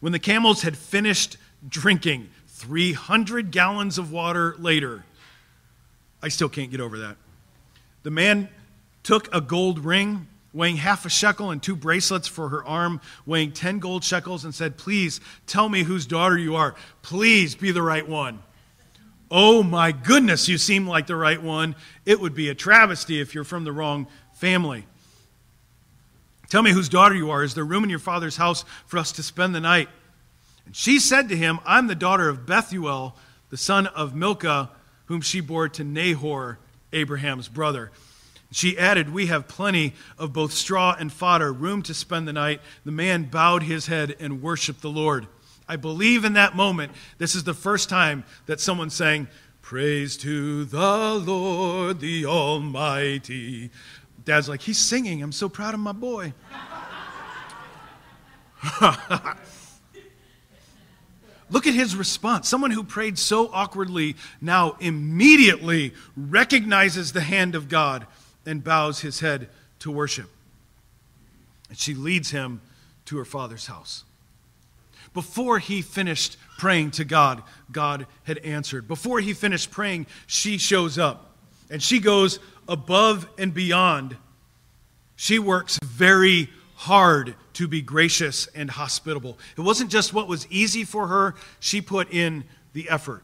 [0.00, 1.36] When the camels had finished
[1.68, 5.04] drinking 300 gallons of water later,
[6.20, 7.18] I still can't get over that.
[8.02, 8.48] The man
[9.04, 13.52] took a gold ring weighing half a shekel and two bracelets for her arm, weighing
[13.52, 16.74] 10 gold shekels, and said, Please tell me whose daughter you are.
[17.02, 18.42] Please be the right one.
[19.30, 21.76] Oh my goodness, you seem like the right one.
[22.04, 24.86] It would be a travesty if you're from the wrong family.
[26.48, 27.44] Tell me whose daughter you are.
[27.44, 29.88] Is there room in your father's house for us to spend the night?
[30.66, 33.16] And she said to him, I'm the daughter of Bethuel,
[33.50, 34.70] the son of Milcah,
[35.06, 36.58] whom she bore to Nahor,
[36.92, 37.92] Abraham's brother.
[38.52, 42.60] She added, We have plenty of both straw and fodder, room to spend the night.
[42.84, 45.28] The man bowed his head and worshiped the Lord.
[45.68, 49.28] I believe in that moment, this is the first time that someone sang,
[49.62, 53.70] Praise to the Lord, the Almighty.
[54.24, 55.22] Dad's like, He's singing.
[55.22, 56.32] I'm so proud of my boy.
[61.50, 62.48] Look at his response.
[62.48, 68.06] Someone who prayed so awkwardly now immediately recognizes the hand of God
[68.50, 70.28] and bows his head to worship.
[71.68, 72.60] And she leads him
[73.04, 74.02] to her father's house.
[75.14, 78.88] Before he finished praying to God, God had answered.
[78.88, 81.36] Before he finished praying, she shows up
[81.70, 84.16] and she goes above and beyond.
[85.14, 89.38] She works very hard to be gracious and hospitable.
[89.56, 93.22] It wasn't just what was easy for her, she put in the effort.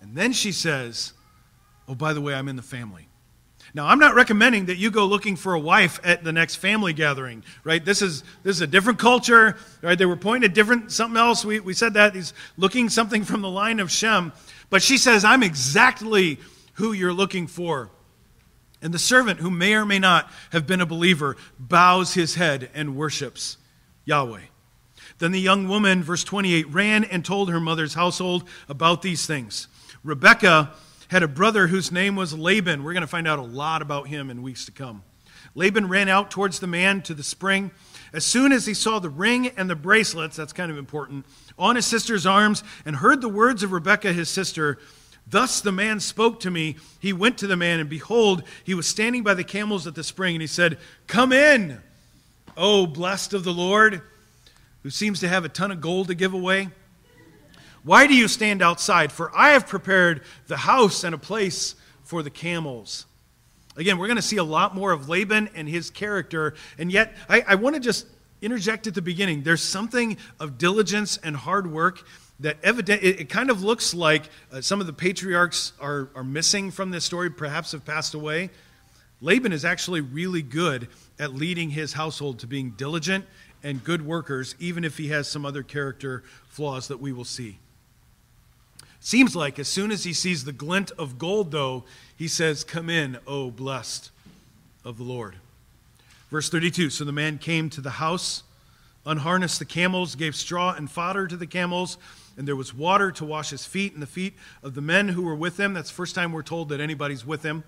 [0.00, 1.12] And then she says,
[1.86, 3.06] Oh, by the way, I'm in the family.
[3.74, 6.92] Now, I'm not recommending that you go looking for a wife at the next family
[6.92, 7.84] gathering, right?
[7.84, 9.98] This is, this is a different culture, right?
[9.98, 11.44] They were pointing at different, something else.
[11.44, 12.14] We, we said that.
[12.14, 14.32] He's looking something from the line of Shem.
[14.70, 16.38] But she says, I'm exactly
[16.74, 17.90] who you're looking for.
[18.80, 22.70] And the servant, who may or may not have been a believer, bows his head
[22.74, 23.56] and worships
[24.04, 24.42] Yahweh.
[25.18, 29.66] Then the young woman, verse 28, ran and told her mother's household about these things.
[30.04, 30.74] Rebekah
[31.14, 32.82] had a brother whose name was Laban.
[32.82, 35.04] We're going to find out a lot about him in weeks to come.
[35.54, 37.70] Laban ran out towards the man to the spring.
[38.12, 41.24] As soon as he saw the ring and the bracelets, that's kind of important,
[41.56, 44.80] on his sister's arms and heard the words of Rebekah, his sister,
[45.24, 46.78] Thus the man spoke to me.
[46.98, 50.02] He went to the man, and behold, he was standing by the camels at the
[50.02, 51.80] spring, and he said, Come in,
[52.56, 54.02] O blessed of the Lord.
[54.82, 56.70] who seems to have a ton of gold to give away.
[57.84, 59.12] Why do you stand outside?
[59.12, 63.04] For I have prepared the house and a place for the camels.
[63.76, 67.14] Again, we're going to see a lot more of Laban and his character, and yet
[67.28, 68.06] I, I want to just
[68.40, 69.42] interject at the beginning.
[69.42, 72.04] There's something of diligence and hard work
[72.40, 76.24] that evident it, it kind of looks like uh, some of the patriarchs are, are
[76.24, 78.50] missing from this story, perhaps have passed away.
[79.20, 83.24] Laban is actually really good at leading his household to being diligent
[83.62, 87.58] and good workers, even if he has some other character flaws that we will see.
[89.04, 91.84] Seems like as soon as he sees the glint of gold, though,
[92.16, 94.10] he says, Come in, O blessed
[94.84, 95.36] of the Lord.
[96.30, 98.42] Verse 32 So the man came to the house,
[99.06, 101.98] unharnessed the camels, gave straw and fodder to the camels
[102.36, 105.22] and there was water to wash his feet and the feet of the men who
[105.22, 105.74] were with him.
[105.74, 107.62] That's the first time we're told that anybody's with him.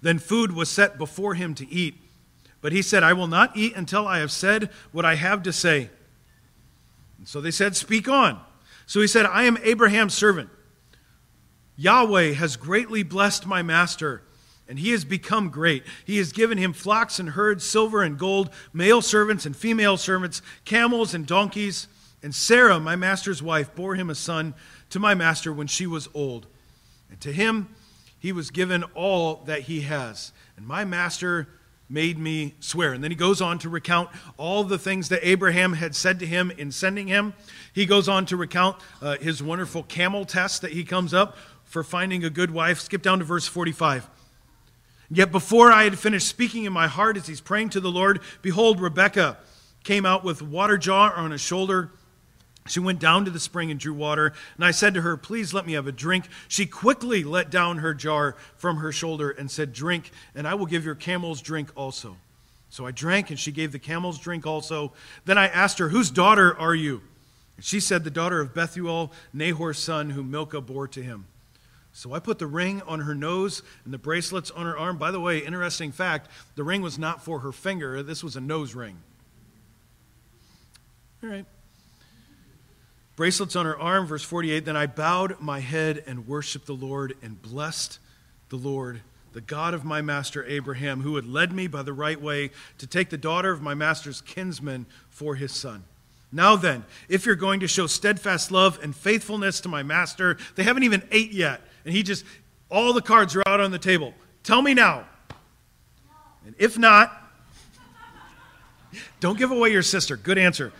[0.00, 1.96] Then food was set before him to eat.
[2.60, 5.52] But he said, I will not eat until I have said what I have to
[5.52, 5.90] say.
[7.18, 8.40] And so they said, Speak on.
[8.86, 10.50] So he said, I am Abraham's servant.
[11.76, 14.22] Yahweh has greatly blessed my master,
[14.68, 15.82] and he has become great.
[16.04, 20.42] He has given him flocks and herds, silver and gold, male servants and female servants,
[20.64, 21.88] camels and donkeys
[22.24, 24.54] and Sarah, my master's wife, bore him a son
[24.88, 26.46] to my master when she was old.
[27.10, 27.68] And to him
[28.18, 30.32] he was given all that he has.
[30.56, 31.48] And my master
[31.88, 32.92] made me swear.
[32.92, 36.26] And then he goes on to recount all the things that Abraham had said to
[36.26, 37.34] him in sending him.
[37.72, 41.82] He goes on to recount uh, his wonderful camel test that he comes up for
[41.82, 42.80] finding a good wife.
[42.80, 44.08] Skip down to verse 45.
[45.10, 48.20] Yet before I had finished speaking in my heart as he's praying to the Lord,
[48.42, 49.38] behold, Rebekah
[49.82, 51.90] came out with water jar on his shoulder
[52.66, 55.52] she went down to the spring and drew water, and I said to her, Please
[55.52, 56.26] let me have a drink.
[56.48, 60.64] She quickly let down her jar from her shoulder and said, Drink, and I will
[60.64, 62.16] give your camels drink also.
[62.70, 64.92] So I drank, and she gave the camels drink also.
[65.26, 67.02] Then I asked her, Whose daughter are you?
[67.56, 71.26] And she said, The daughter of Bethuel, Nahor's son, whom Milcah bore to him.
[71.92, 74.96] So I put the ring on her nose and the bracelets on her arm.
[74.96, 78.40] By the way, interesting fact the ring was not for her finger, this was a
[78.40, 78.96] nose ring.
[81.22, 81.44] All right
[83.16, 84.64] bracelets on her arm, verse 48.
[84.64, 87.98] Then I bowed my head and worshiped the Lord and blessed
[88.48, 89.00] the Lord,
[89.32, 92.86] the God of my master Abraham, who had led me by the right way to
[92.86, 95.84] take the daughter of my master's kinsman for his son.
[96.34, 100.64] Now then, if you're going to show steadfast love and faithfulness to my master, they
[100.64, 101.60] haven't even ate yet.
[101.84, 102.24] And he just,
[102.68, 104.14] all the cards are out on the table.
[104.42, 105.06] Tell me now.
[106.44, 107.12] And if not,
[109.20, 110.16] don't give away your sister.
[110.16, 110.72] Good answer.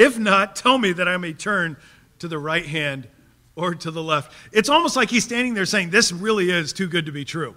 [0.00, 1.76] If not, tell me that I may turn
[2.20, 3.06] to the right hand
[3.54, 4.32] or to the left.
[4.50, 7.54] It's almost like he's standing there saying, This really is too good to be true.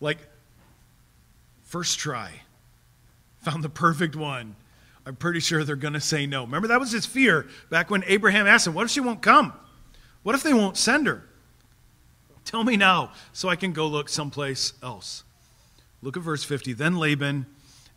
[0.00, 0.18] Like,
[1.62, 2.32] first try,
[3.42, 4.56] found the perfect one.
[5.06, 6.42] I'm pretty sure they're going to say no.
[6.42, 9.52] Remember, that was his fear back when Abraham asked him, What if she won't come?
[10.24, 11.22] What if they won't send her?
[12.44, 15.22] Tell me now so I can go look someplace else.
[16.02, 16.72] Look at verse 50.
[16.72, 17.46] Then Laban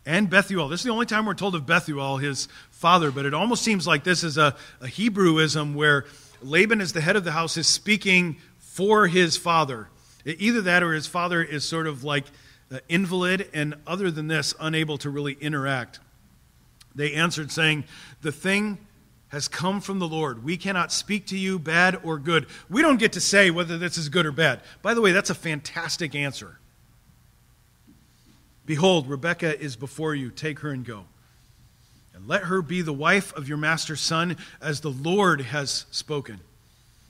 [0.05, 0.67] and Bethuel.
[0.67, 3.87] This is the only time we're told of Bethuel, his father, but it almost seems
[3.87, 6.05] like this is a, a Hebrewism where
[6.41, 9.87] Laban, as the head of the house, is speaking for his father.
[10.25, 12.25] Either that or his father is sort of like
[12.69, 15.99] an invalid and, other than this, unable to really interact.
[16.95, 17.85] They answered, saying,
[18.21, 18.77] The thing
[19.29, 20.43] has come from the Lord.
[20.43, 22.45] We cannot speak to you bad or good.
[22.69, 24.61] We don't get to say whether this is good or bad.
[24.81, 26.59] By the way, that's a fantastic answer.
[28.65, 30.29] Behold, Rebekah is before you.
[30.29, 31.05] Take her and go.
[32.13, 36.39] And let her be the wife of your master's son, as the Lord has spoken.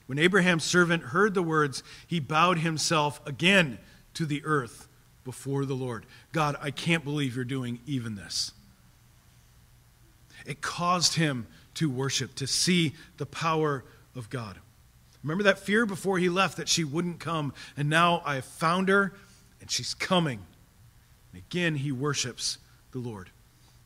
[0.07, 3.77] When Abraham's servant heard the words, he bowed himself again
[4.15, 4.87] to the earth
[5.23, 6.05] before the Lord.
[6.31, 8.51] God, I can't believe you're doing even this.
[10.45, 13.83] It caused him to worship, to see the power
[14.15, 14.57] of God.
[15.23, 18.89] Remember that fear before he left that she wouldn't come, and now I have found
[18.89, 19.13] her,
[19.61, 20.41] and she's coming.
[21.33, 22.59] And again, he worships
[22.91, 23.29] the Lord.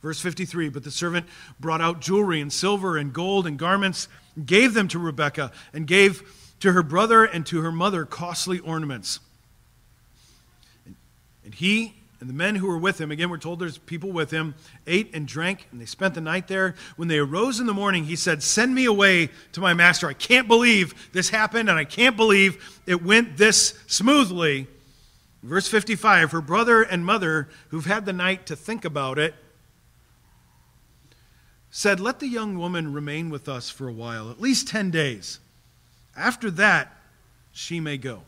[0.02, 1.26] Verse 53 But the servant
[1.60, 5.88] brought out jewelry and silver and gold and garments, and gave them to Rebekah, and
[5.88, 9.20] gave to her brother and to her mother costly ornaments.
[11.46, 14.32] And he and the men who were with him, again, we're told there's people with
[14.32, 14.56] him,
[14.88, 16.74] ate and drank, and they spent the night there.
[16.96, 20.08] When they arose in the morning, he said, Send me away to my master.
[20.08, 24.68] I can't believe this happened, and I can't believe it went this smoothly.
[25.44, 29.36] Verse 55 Her brother and mother, who've had the night to think about it,
[31.70, 35.40] said, Let the young woman remain with us for a while, at least 10 days.
[36.16, 36.96] After that,
[37.52, 38.24] she may go.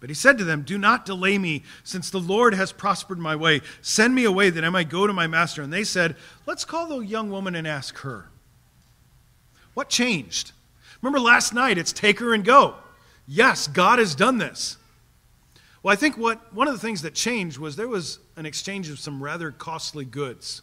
[0.00, 3.34] But he said to them, Do not delay me, since the Lord has prospered my
[3.34, 3.62] way.
[3.80, 5.62] Send me away that I might go to my master.
[5.62, 8.26] And they said, Let's call the young woman and ask her.
[9.72, 10.52] What changed?
[11.00, 12.74] Remember last night, it's take her and go.
[13.26, 14.76] Yes, God has done this.
[15.84, 18.88] Well, I think what one of the things that changed was there was an exchange
[18.88, 20.62] of some rather costly goods.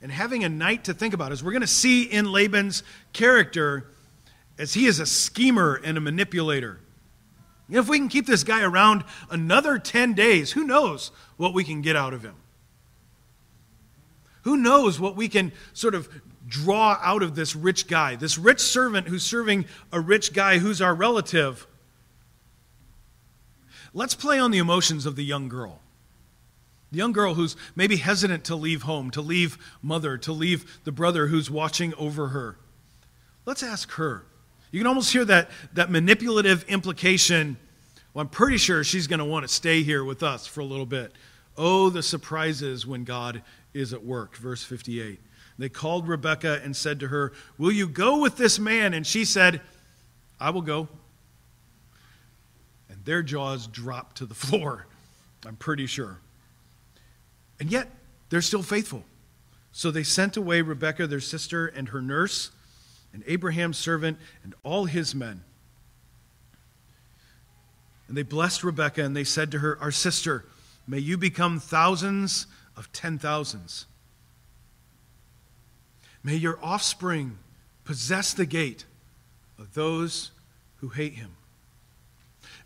[0.00, 2.82] And having a night to think about, as we're going to see in Laban's
[3.12, 3.88] character,
[4.58, 6.80] as he is a schemer and a manipulator.
[7.68, 11.82] If we can keep this guy around another 10 days, who knows what we can
[11.82, 12.36] get out of him?
[14.44, 16.08] Who knows what we can sort of
[16.46, 20.80] draw out of this rich guy, this rich servant who's serving a rich guy who's
[20.80, 21.66] our relative?
[23.92, 25.80] Let's play on the emotions of the young girl.
[26.90, 30.92] The young girl who's maybe hesitant to leave home, to leave mother, to leave the
[30.92, 32.56] brother who's watching over her.
[33.44, 34.24] Let's ask her
[34.70, 37.56] you can almost hear that, that manipulative implication.
[38.12, 40.64] Well, I'm pretty sure she's going to want to stay here with us for a
[40.64, 41.12] little bit.
[41.56, 44.36] Oh, the surprises when God is at work.
[44.36, 45.20] Verse 58.
[45.58, 48.94] They called Rebekah and said to her, Will you go with this man?
[48.94, 49.60] And she said,
[50.38, 50.88] I will go.
[53.08, 54.86] Their jaws dropped to the floor,
[55.46, 56.18] I'm pretty sure.
[57.58, 57.88] And yet,
[58.28, 59.02] they're still faithful.
[59.72, 62.50] So they sent away Rebekah, their sister, and her nurse
[63.14, 65.42] and Abraham's servant and all his men.
[68.08, 70.44] And they blessed Rebekah and they said to her, Our sister,
[70.86, 72.46] may you become thousands
[72.76, 73.86] of ten thousands.
[76.22, 77.38] May your offspring
[77.84, 78.84] possess the gate
[79.58, 80.30] of those
[80.80, 81.37] who hate him.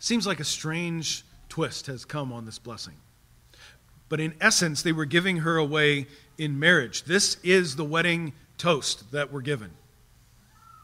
[0.03, 2.95] Seems like a strange twist has come on this blessing.
[4.09, 7.05] But in essence, they were giving her away in marriage.
[7.05, 9.71] This is the wedding toast that we're given.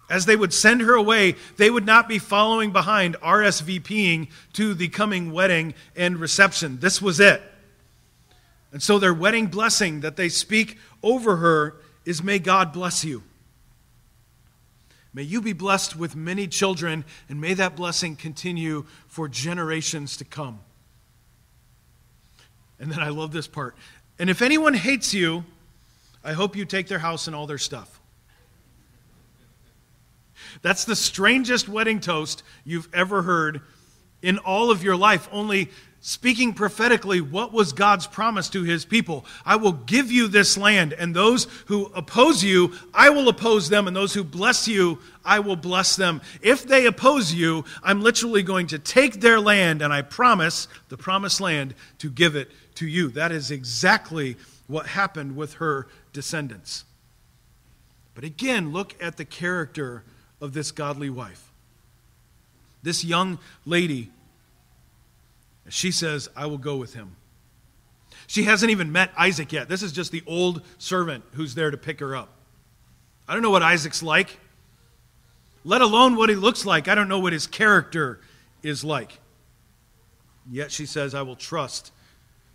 [0.09, 4.87] As they would send her away, they would not be following behind, RSVPing to the
[4.87, 6.79] coming wedding and reception.
[6.79, 7.41] This was it.
[8.71, 13.23] And so their wedding blessing that they speak over her is May God bless you.
[15.19, 20.23] May you be blessed with many children, and may that blessing continue for generations to
[20.23, 20.61] come.
[22.79, 23.75] And then I love this part.
[24.17, 25.43] And if anyone hates you,
[26.23, 27.99] I hope you take their house and all their stuff.
[30.61, 33.59] That's the strangest wedding toast you've ever heard
[34.21, 35.27] in all of your life.
[35.33, 35.69] Only
[36.01, 39.25] speaking prophetically, what was God's promise to his people?
[39.45, 43.87] I will give you this land, and those who oppose you, I will oppose them,
[43.87, 46.21] and those who bless you, I will bless them.
[46.41, 50.97] If they oppose you, I'm literally going to take their land, and I promise, the
[50.97, 53.09] promised land, to give it to you.
[53.09, 54.37] That is exactly
[54.67, 56.85] what happened with her descendants.
[58.15, 60.03] But again, look at the character
[60.41, 61.51] of this godly wife.
[62.81, 64.11] This young lady,
[65.73, 67.15] she says, I will go with him.
[68.27, 69.69] She hasn't even met Isaac yet.
[69.69, 72.29] This is just the old servant who's there to pick her up.
[73.27, 74.39] I don't know what Isaac's like,
[75.63, 76.87] let alone what he looks like.
[76.87, 78.19] I don't know what his character
[78.63, 79.19] is like.
[80.49, 81.91] Yet she says, I will trust.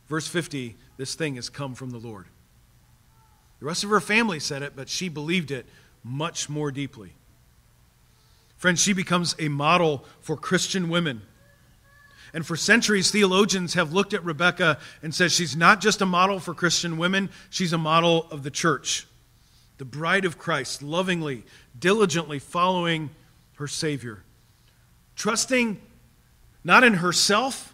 [0.09, 2.27] Verse 50 this thing has come from the Lord.
[3.61, 5.67] The rest of her family said it, but she believed it
[6.03, 7.15] much more deeply.
[8.57, 11.23] Friends, she becomes a model for Christian women.
[12.35, 16.41] And for centuries, theologians have looked at Rebecca and said she's not just a model
[16.41, 19.07] for Christian women, she's a model of the church.
[19.79, 21.45] The bride of Christ, lovingly,
[21.79, 23.11] diligently following
[23.55, 24.25] her Savior,
[25.15, 25.81] trusting
[26.65, 27.73] not in herself,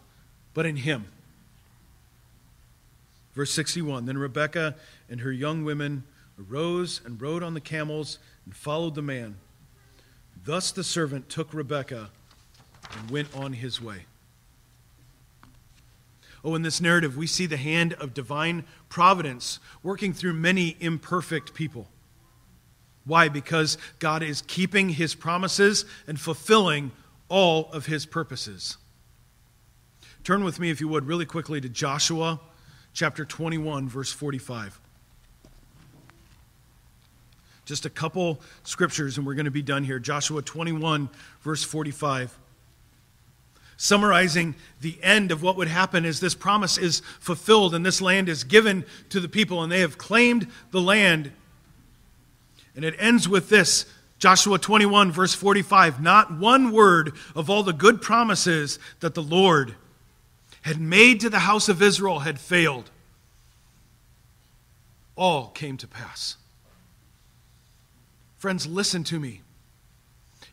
[0.52, 1.06] but in Him.
[3.34, 4.74] Verse 61 Then Rebekah
[5.08, 6.04] and her young women
[6.38, 9.36] arose and rode on the camels and followed the man.
[10.44, 12.10] Thus the servant took Rebekah
[12.98, 14.04] and went on his way.
[16.44, 21.52] Oh, in this narrative, we see the hand of divine providence working through many imperfect
[21.52, 21.88] people.
[23.04, 23.28] Why?
[23.28, 26.92] Because God is keeping his promises and fulfilling
[27.28, 28.76] all of his purposes.
[30.24, 32.40] Turn with me, if you would, really quickly to Joshua
[32.92, 34.80] chapter 21, verse 45.
[37.64, 39.98] Just a couple scriptures, and we're going to be done here.
[39.98, 41.08] Joshua 21,
[41.42, 42.36] verse 45.
[43.82, 48.28] Summarizing the end of what would happen as this promise is fulfilled and this land
[48.28, 51.32] is given to the people, and they have claimed the land.
[52.76, 53.86] And it ends with this
[54.18, 59.76] Joshua 21, verse 45 Not one word of all the good promises that the Lord
[60.60, 62.90] had made to the house of Israel had failed.
[65.16, 66.36] All came to pass.
[68.36, 69.40] Friends, listen to me.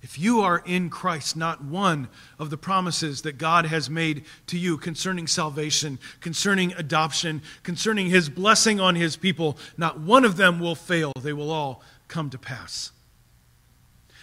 [0.01, 4.57] If you are in Christ, not one of the promises that God has made to
[4.57, 10.59] you concerning salvation, concerning adoption, concerning his blessing on his people, not one of them
[10.59, 11.11] will fail.
[11.19, 12.91] They will all come to pass.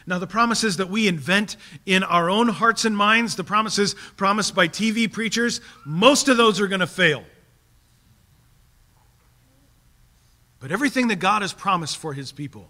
[0.07, 1.57] Now, the promises that we invent
[1.87, 6.61] in our own hearts and minds, the promises promised by TV preachers, most of those
[6.61, 7.25] are going to fail.
[10.61, 12.69] But everything that God has promised for his people,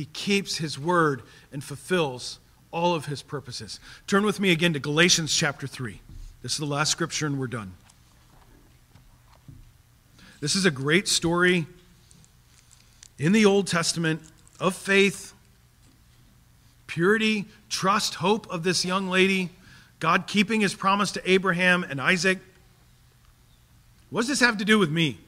[0.00, 1.20] he keeps his word
[1.52, 2.38] and fulfills
[2.70, 3.78] all of his purposes.
[4.06, 6.00] Turn with me again to Galatians chapter 3.
[6.40, 7.74] This is the last scripture, and we're done.
[10.40, 11.66] This is a great story
[13.18, 14.22] in the Old Testament
[14.58, 15.34] of faith,
[16.86, 19.50] purity, trust, hope of this young lady,
[19.98, 22.38] God keeping his promise to Abraham and Isaac.
[24.08, 25.18] What does this have to do with me?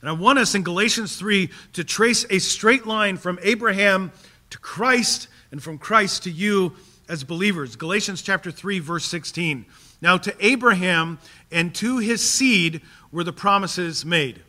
[0.00, 4.12] And I want us in Galatians 3 to trace a straight line from Abraham
[4.50, 6.74] to Christ and from Christ to you
[7.08, 7.76] as believers.
[7.76, 9.64] Galatians chapter 3 verse 16.
[10.02, 11.18] Now to Abraham
[11.50, 14.42] and to his seed were the promises made.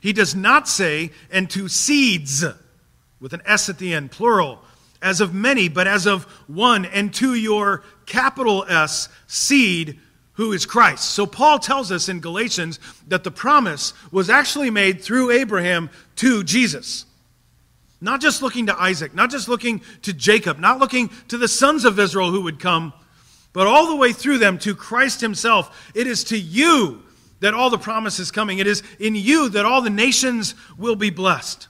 [0.00, 2.44] He does not say and to seeds
[3.20, 4.60] with an s at the end plural
[5.02, 10.00] as of many but as of one and to your capital S seed
[10.40, 11.10] who is Christ.
[11.10, 16.42] So Paul tells us in Galatians that the promise was actually made through Abraham to
[16.42, 17.04] Jesus.
[18.00, 21.84] Not just looking to Isaac, not just looking to Jacob, not looking to the sons
[21.84, 22.94] of Israel who would come,
[23.52, 25.92] but all the way through them to Christ himself.
[25.94, 27.02] It is to you
[27.40, 28.60] that all the promise is coming.
[28.60, 31.68] It is in you that all the nations will be blessed.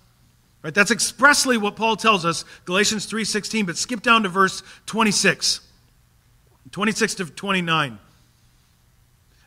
[0.63, 0.73] Right?
[0.73, 5.59] That's expressly what Paul tells us, Galatians 3:16, but skip down to verse 26.
[6.71, 7.99] 26 to 29.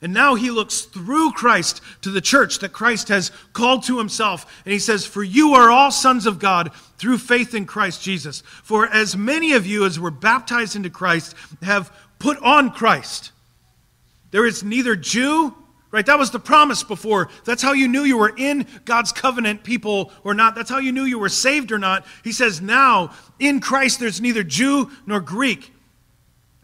[0.04, 4.62] And now he looks through Christ to the church that Christ has called to himself.
[4.66, 8.41] And he says, For you are all sons of God through faith in Christ Jesus.
[8.64, 11.89] For as many of you as were baptized into Christ have
[12.20, 13.32] put on Christ.
[14.32, 15.56] There is neither Jew,
[15.89, 16.06] right?
[16.06, 17.30] That was the promise before.
[17.45, 20.54] That's how you knew you were in God's covenant people or not.
[20.54, 22.06] That's how you knew you were saved or not.
[22.26, 25.72] He says, Now in Christ there's neither Jew nor Greek,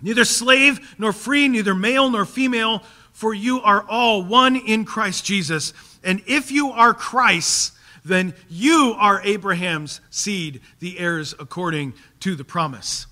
[0.01, 2.83] neither slave nor free, neither male nor female
[3.19, 5.73] for you are all one in Christ Jesus.
[6.05, 7.73] And if you are Christ's,
[8.05, 13.07] then you are Abraham's seed, the heirs according to the promise.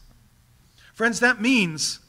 [0.93, 1.99] Friends, that means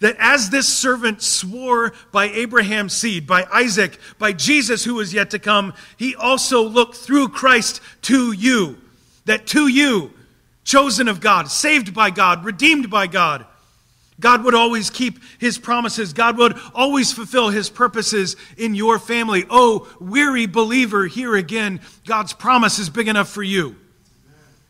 [0.00, 5.30] that as this servant swore by Abraham's seed, by Isaac, by Jesus who is yet
[5.30, 8.78] to come, he also looked through Christ to you.
[9.26, 10.12] That to you,
[10.64, 13.46] chosen of God, saved by God, redeemed by God,
[14.20, 16.12] God would always keep his promises.
[16.12, 19.46] God would always fulfill his purposes in your family.
[19.50, 23.76] Oh, weary believer, here again, God's promise is big enough for you.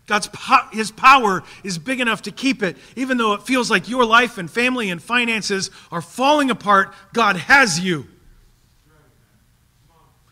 [0.07, 2.77] God's po- his power is big enough to keep it.
[2.97, 7.37] Even though it feels like your life and family and finances are falling apart, God
[7.37, 8.07] has you.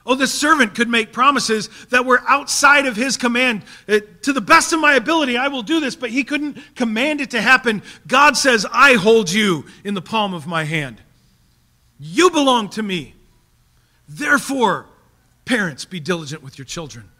[0.08, 3.62] Oh, the servant could make promises that were outside of his command.
[3.86, 7.20] Uh, to the best of my ability, I will do this, but he couldn't command
[7.20, 7.82] it to happen.
[8.06, 11.02] God says, I hold you in the palm of my hand.
[12.00, 13.16] You belong to me.
[14.08, 14.86] Therefore,
[15.44, 17.10] parents, be diligent with your children.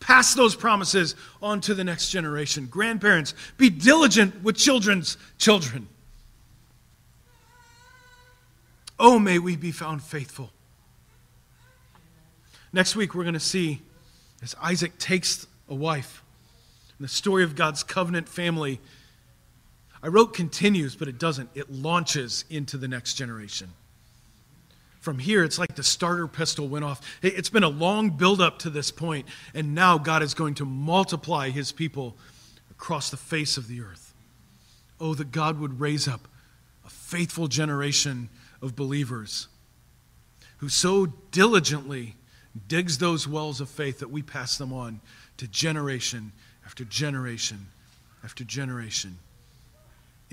[0.00, 2.66] Pass those promises on to the next generation.
[2.66, 5.88] Grandparents, be diligent with children's children.
[8.98, 10.50] Oh, may we be found faithful
[12.74, 13.82] Next week, we're going to see
[14.42, 16.24] as Isaac takes a wife,
[16.98, 18.80] and the story of God's covenant family.
[20.02, 21.50] I wrote continues, but it doesn't.
[21.54, 23.68] It launches into the next generation.
[24.98, 27.00] From here, it's like the starter pistol went off.
[27.22, 31.50] It's been a long buildup to this point, and now God is going to multiply
[31.50, 32.16] his people
[32.72, 34.12] across the face of the earth.
[34.98, 36.26] Oh, that God would raise up
[36.84, 39.46] a faithful generation of believers
[40.56, 42.16] who so diligently
[42.68, 45.00] digs those wells of faith that we pass them on
[45.36, 46.32] to generation
[46.64, 47.66] after generation
[48.24, 49.18] after generation.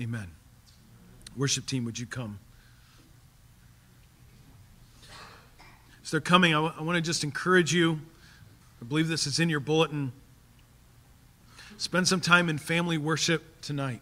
[0.00, 0.28] Amen.
[1.36, 2.38] Worship team, would you come?
[6.02, 8.00] As they're coming, I, w- I want to just encourage you.
[8.80, 10.12] I believe this is in your bulletin.
[11.76, 14.00] Spend some time in family worship tonight.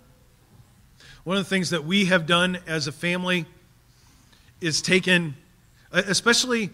[1.25, 3.45] One of the things that we have done as a family
[4.61, 5.35] is taken,
[5.93, 6.71] especially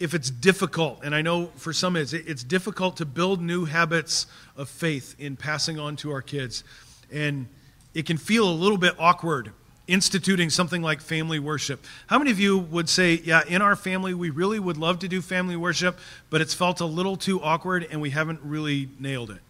[0.00, 4.26] if it's difficult, and I know for some it's, it's difficult to build new habits
[4.56, 6.64] of faith in passing on to our kids.
[7.12, 7.46] And
[7.92, 9.52] it can feel a little bit awkward
[9.86, 11.84] instituting something like family worship.
[12.06, 15.08] How many of you would say, yeah, in our family, we really would love to
[15.08, 15.98] do family worship,
[16.30, 19.40] but it's felt a little too awkward and we haven't really nailed it?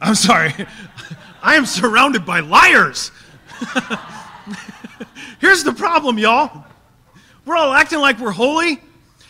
[0.00, 0.52] I'm sorry.
[1.42, 3.10] I am surrounded by liars.
[5.40, 6.64] Here's the problem, y'all.
[7.44, 8.80] We're all acting like we're holy,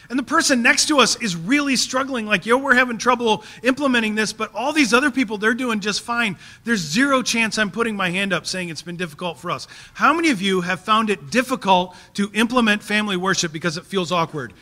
[0.08, 4.14] and the person next to us is really struggling, like, yo, we're having trouble implementing
[4.14, 6.36] this, but all these other people, they're doing just fine.
[6.64, 9.66] There's zero chance I'm putting my hand up saying it's been difficult for us.
[9.94, 14.12] How many of you have found it difficult to implement family worship because it feels
[14.12, 14.54] awkward?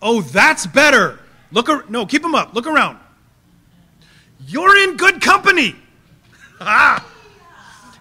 [0.00, 1.18] Oh, that's better.
[1.50, 2.54] Look, ar- no, keep them up.
[2.54, 2.98] Look around.
[4.46, 5.76] You're in good company.
[6.66, 7.08] Ah.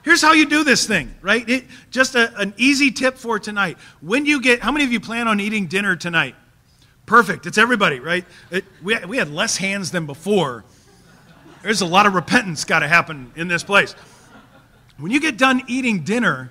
[0.04, 1.48] Here's how you do this thing, right?
[1.48, 3.78] It, just a, an easy tip for tonight.
[4.02, 6.36] When you get, how many of you plan on eating dinner tonight?
[7.06, 7.46] Perfect.
[7.46, 8.26] It's everybody, right?
[8.50, 10.64] It, we, we had less hands than before.
[11.62, 13.94] There's a lot of repentance got to happen in this place.
[14.98, 16.50] When you get done eating dinner,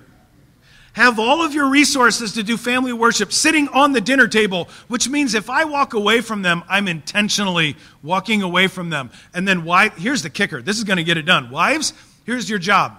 [0.93, 5.07] have all of your resources to do family worship sitting on the dinner table, which
[5.07, 9.09] means if I walk away from them, I'm intentionally walking away from them.
[9.33, 9.89] And then why?
[9.89, 10.61] Here's the kicker.
[10.61, 11.49] This is going to get it done.
[11.49, 11.93] Wives,
[12.25, 12.97] here's your job.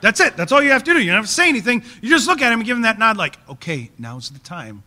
[0.00, 0.36] That's it.
[0.36, 0.98] That's all you have to do.
[0.98, 1.84] You don't have to say anything.
[2.00, 4.82] You just look at him and give him that nod, like, okay, now's the time.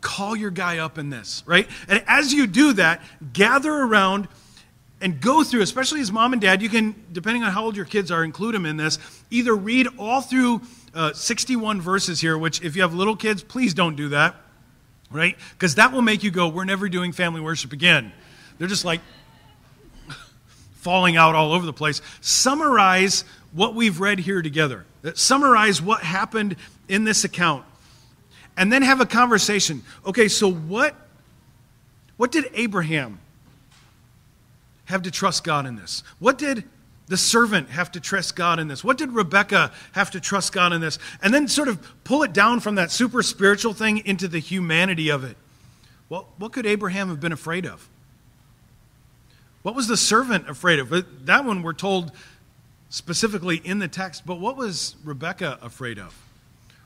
[0.00, 1.68] Call your guy up in this, right?
[1.88, 3.00] And as you do that,
[3.32, 4.26] gather around
[5.00, 7.86] and go through, especially as mom and dad, you can, depending on how old your
[7.86, 8.98] kids are, include them in this.
[9.30, 10.60] Either read all through
[10.94, 14.34] uh, 61 verses here, which if you have little kids, please don't do that,
[15.10, 15.36] right?
[15.52, 18.12] Because that will make you go, we're never doing family worship again.
[18.58, 19.00] They're just like
[20.74, 22.02] falling out all over the place.
[22.20, 24.84] Summarize what we've read here together.
[25.14, 26.56] Summarize what happened
[26.88, 27.64] in this account.
[28.56, 29.82] And then have a conversation.
[30.04, 30.94] Okay, so what,
[32.18, 33.18] what did Abraham
[34.90, 36.02] have to trust God in this?
[36.18, 36.64] What did
[37.06, 38.84] the servant have to trust God in this?
[38.84, 40.98] What did Rebecca have to trust God in this?
[41.22, 45.08] And then sort of pull it down from that super spiritual thing into the humanity
[45.10, 45.36] of it.
[46.08, 47.88] Well, what could Abraham have been afraid of?
[49.62, 50.90] What was the servant afraid of?
[51.26, 52.12] That one we're told
[52.88, 56.16] specifically in the text, but what was Rebecca afraid of?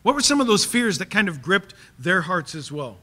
[0.03, 2.99] What were some of those fears that kind of gripped their hearts as well?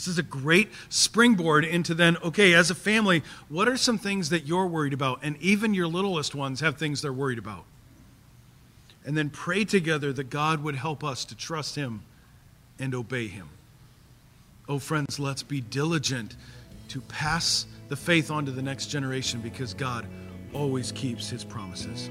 [0.00, 4.30] This is a great springboard into then, okay, as a family, what are some things
[4.30, 5.20] that you're worried about?
[5.22, 7.64] And even your littlest ones have things they're worried about.
[9.04, 12.00] And then pray together that God would help us to trust Him
[12.78, 13.50] and obey Him.
[14.70, 16.34] Oh, friends, let's be diligent
[16.88, 20.06] to pass the faith on to the next generation because God
[20.54, 22.08] always keeps his promises.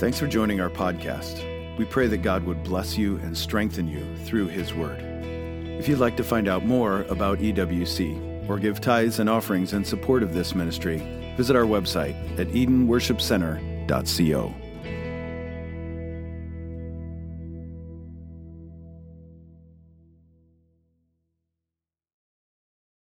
[0.00, 1.57] Thanks for joining our podcast.
[1.78, 4.98] We pray that God would bless you and strengthen you through his word.
[5.78, 9.84] If you'd like to find out more about EWC or give tithes and offerings in
[9.84, 10.98] support of this ministry,
[11.36, 14.54] visit our website at edenworshipcenter.co.